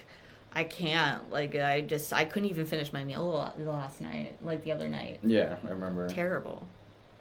I 0.57 0.63
can't. 0.63 1.33
Like 1.33 1.57
I 1.57 1.81
just 1.81 2.13
I 2.13 2.25
couldn't 2.25 2.49
even 2.49 2.65
finish 2.65 2.93
my 2.93 3.03
meal 3.03 3.53
the 3.59 3.73
last 3.73 4.01
night, 4.01 4.37
like 4.41 4.63
the 4.63 4.71
other 4.71 4.87
night. 4.87 5.19
Yeah, 5.25 5.57
I 5.67 5.71
remember. 5.71 6.09
Terrible. 6.09 6.65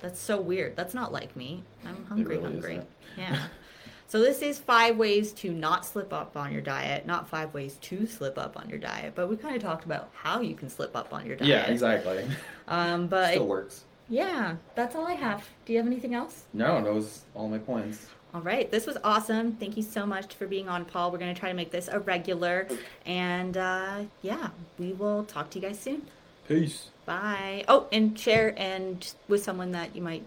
That's 0.03 0.19
so 0.19 0.39
weird. 0.39 0.75
That's 0.75 0.93
not 0.93 1.13
like 1.13 1.33
me. 1.33 1.63
I'm 1.87 2.05
hungry, 2.05 2.37
really 2.37 2.51
hungry. 2.51 2.81
Yeah. 3.17 3.43
so 4.07 4.19
this 4.19 4.41
is 4.41 4.59
five 4.59 4.97
ways 4.97 5.31
to 5.33 5.53
not 5.53 5.85
slip 5.85 6.11
up 6.11 6.35
on 6.35 6.51
your 6.51 6.61
diet, 6.61 7.05
not 7.05 7.29
five 7.29 7.53
ways 7.53 7.77
to 7.83 8.07
slip 8.07 8.39
up 8.39 8.57
on 8.57 8.67
your 8.67 8.79
diet. 8.79 9.13
But 9.15 9.29
we 9.29 9.37
kind 9.37 9.55
of 9.55 9.61
talked 9.61 9.85
about 9.85 10.09
how 10.13 10.41
you 10.41 10.55
can 10.55 10.67
slip 10.69 10.95
up 10.95 11.13
on 11.13 11.25
your 11.25 11.35
diet. 11.35 11.47
Yeah, 11.49 11.65
exactly. 11.65 12.27
Um, 12.65 13.07
but 13.07 13.31
still 13.31 13.47
works. 13.47 13.83
Yeah, 14.07 14.55
that's 14.73 14.95
all 14.95 15.05
I 15.05 15.15
have. 15.15 15.45
Do 15.65 15.73
you 15.73 15.79
have 15.79 15.85
anything 15.85 16.15
else? 16.15 16.43
No, 16.53 16.81
those 16.81 16.95
was 16.95 17.25
all 17.35 17.49
my 17.49 17.57
points. 17.57 18.07
All 18.33 18.41
right, 18.41 18.71
this 18.71 18.85
was 18.87 18.97
awesome. 19.03 19.51
Thank 19.57 19.75
you 19.75 19.83
so 19.83 20.05
much 20.05 20.33
for 20.33 20.47
being 20.47 20.69
on, 20.69 20.85
Paul. 20.85 21.11
We're 21.11 21.17
going 21.17 21.33
to 21.33 21.39
try 21.39 21.49
to 21.49 21.55
make 21.55 21.71
this 21.71 21.89
a 21.89 21.99
regular. 21.99 22.69
And 23.05 23.57
uh, 23.57 24.03
yeah, 24.21 24.47
we 24.79 24.93
will 24.93 25.25
talk 25.25 25.49
to 25.51 25.59
you 25.59 25.67
guys 25.67 25.77
soon. 25.77 26.03
Peace. 26.47 26.89
Bye. 27.05 27.65
Oh, 27.67 27.87
and 27.91 28.17
share 28.17 28.53
and 28.57 29.13
with 29.27 29.43
someone 29.43 29.71
that 29.71 29.95
you 29.95 30.01
might, 30.01 30.23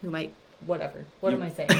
who 0.00 0.10
might, 0.10 0.34
whatever. 0.66 1.04
What 1.20 1.32
am 1.32 1.42
I 1.42 1.50
saying? 1.50 1.68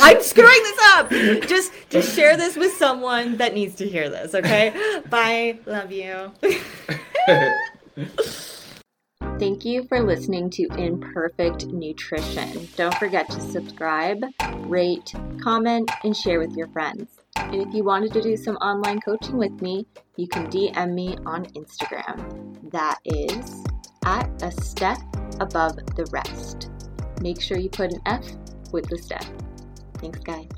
I'm 0.00 0.22
screwing 0.22 0.62
this 0.62 0.78
up. 0.90 1.10
Just, 1.48 1.72
just 1.88 2.14
share 2.14 2.36
this 2.36 2.56
with 2.56 2.72
someone 2.72 3.36
that 3.38 3.54
needs 3.54 3.74
to 3.76 3.88
hear 3.88 4.08
this. 4.08 4.34
Okay. 4.34 5.00
Bye. 5.08 5.58
Love 5.66 5.92
you. 5.92 6.32
Thank 9.38 9.64
you 9.64 9.84
for 9.84 10.02
listening 10.02 10.50
to 10.50 10.68
Imperfect 10.78 11.66
Nutrition. 11.66 12.68
Don't 12.76 12.94
forget 12.94 13.28
to 13.30 13.40
subscribe, 13.40 14.22
rate, 14.68 15.12
comment, 15.42 15.90
and 16.04 16.16
share 16.16 16.38
with 16.38 16.52
your 16.52 16.68
friends. 16.68 17.21
And 17.36 17.54
if 17.54 17.74
you 17.74 17.84
wanted 17.84 18.12
to 18.14 18.22
do 18.22 18.36
some 18.36 18.56
online 18.56 19.00
coaching 19.00 19.36
with 19.36 19.60
me, 19.60 19.86
you 20.16 20.28
can 20.28 20.48
DM 20.48 20.94
me 20.94 21.16
on 21.26 21.46
Instagram. 21.46 22.70
That 22.70 22.98
is 23.04 23.64
at 24.04 24.42
a 24.42 24.50
step 24.50 24.98
above 25.40 25.76
the 25.96 26.06
rest. 26.12 26.70
Make 27.20 27.40
sure 27.40 27.58
you 27.58 27.70
put 27.70 27.92
an 27.92 28.00
F 28.06 28.24
with 28.72 28.88
the 28.88 28.98
step. 28.98 29.24
Thanks, 29.98 30.18
guys. 30.20 30.48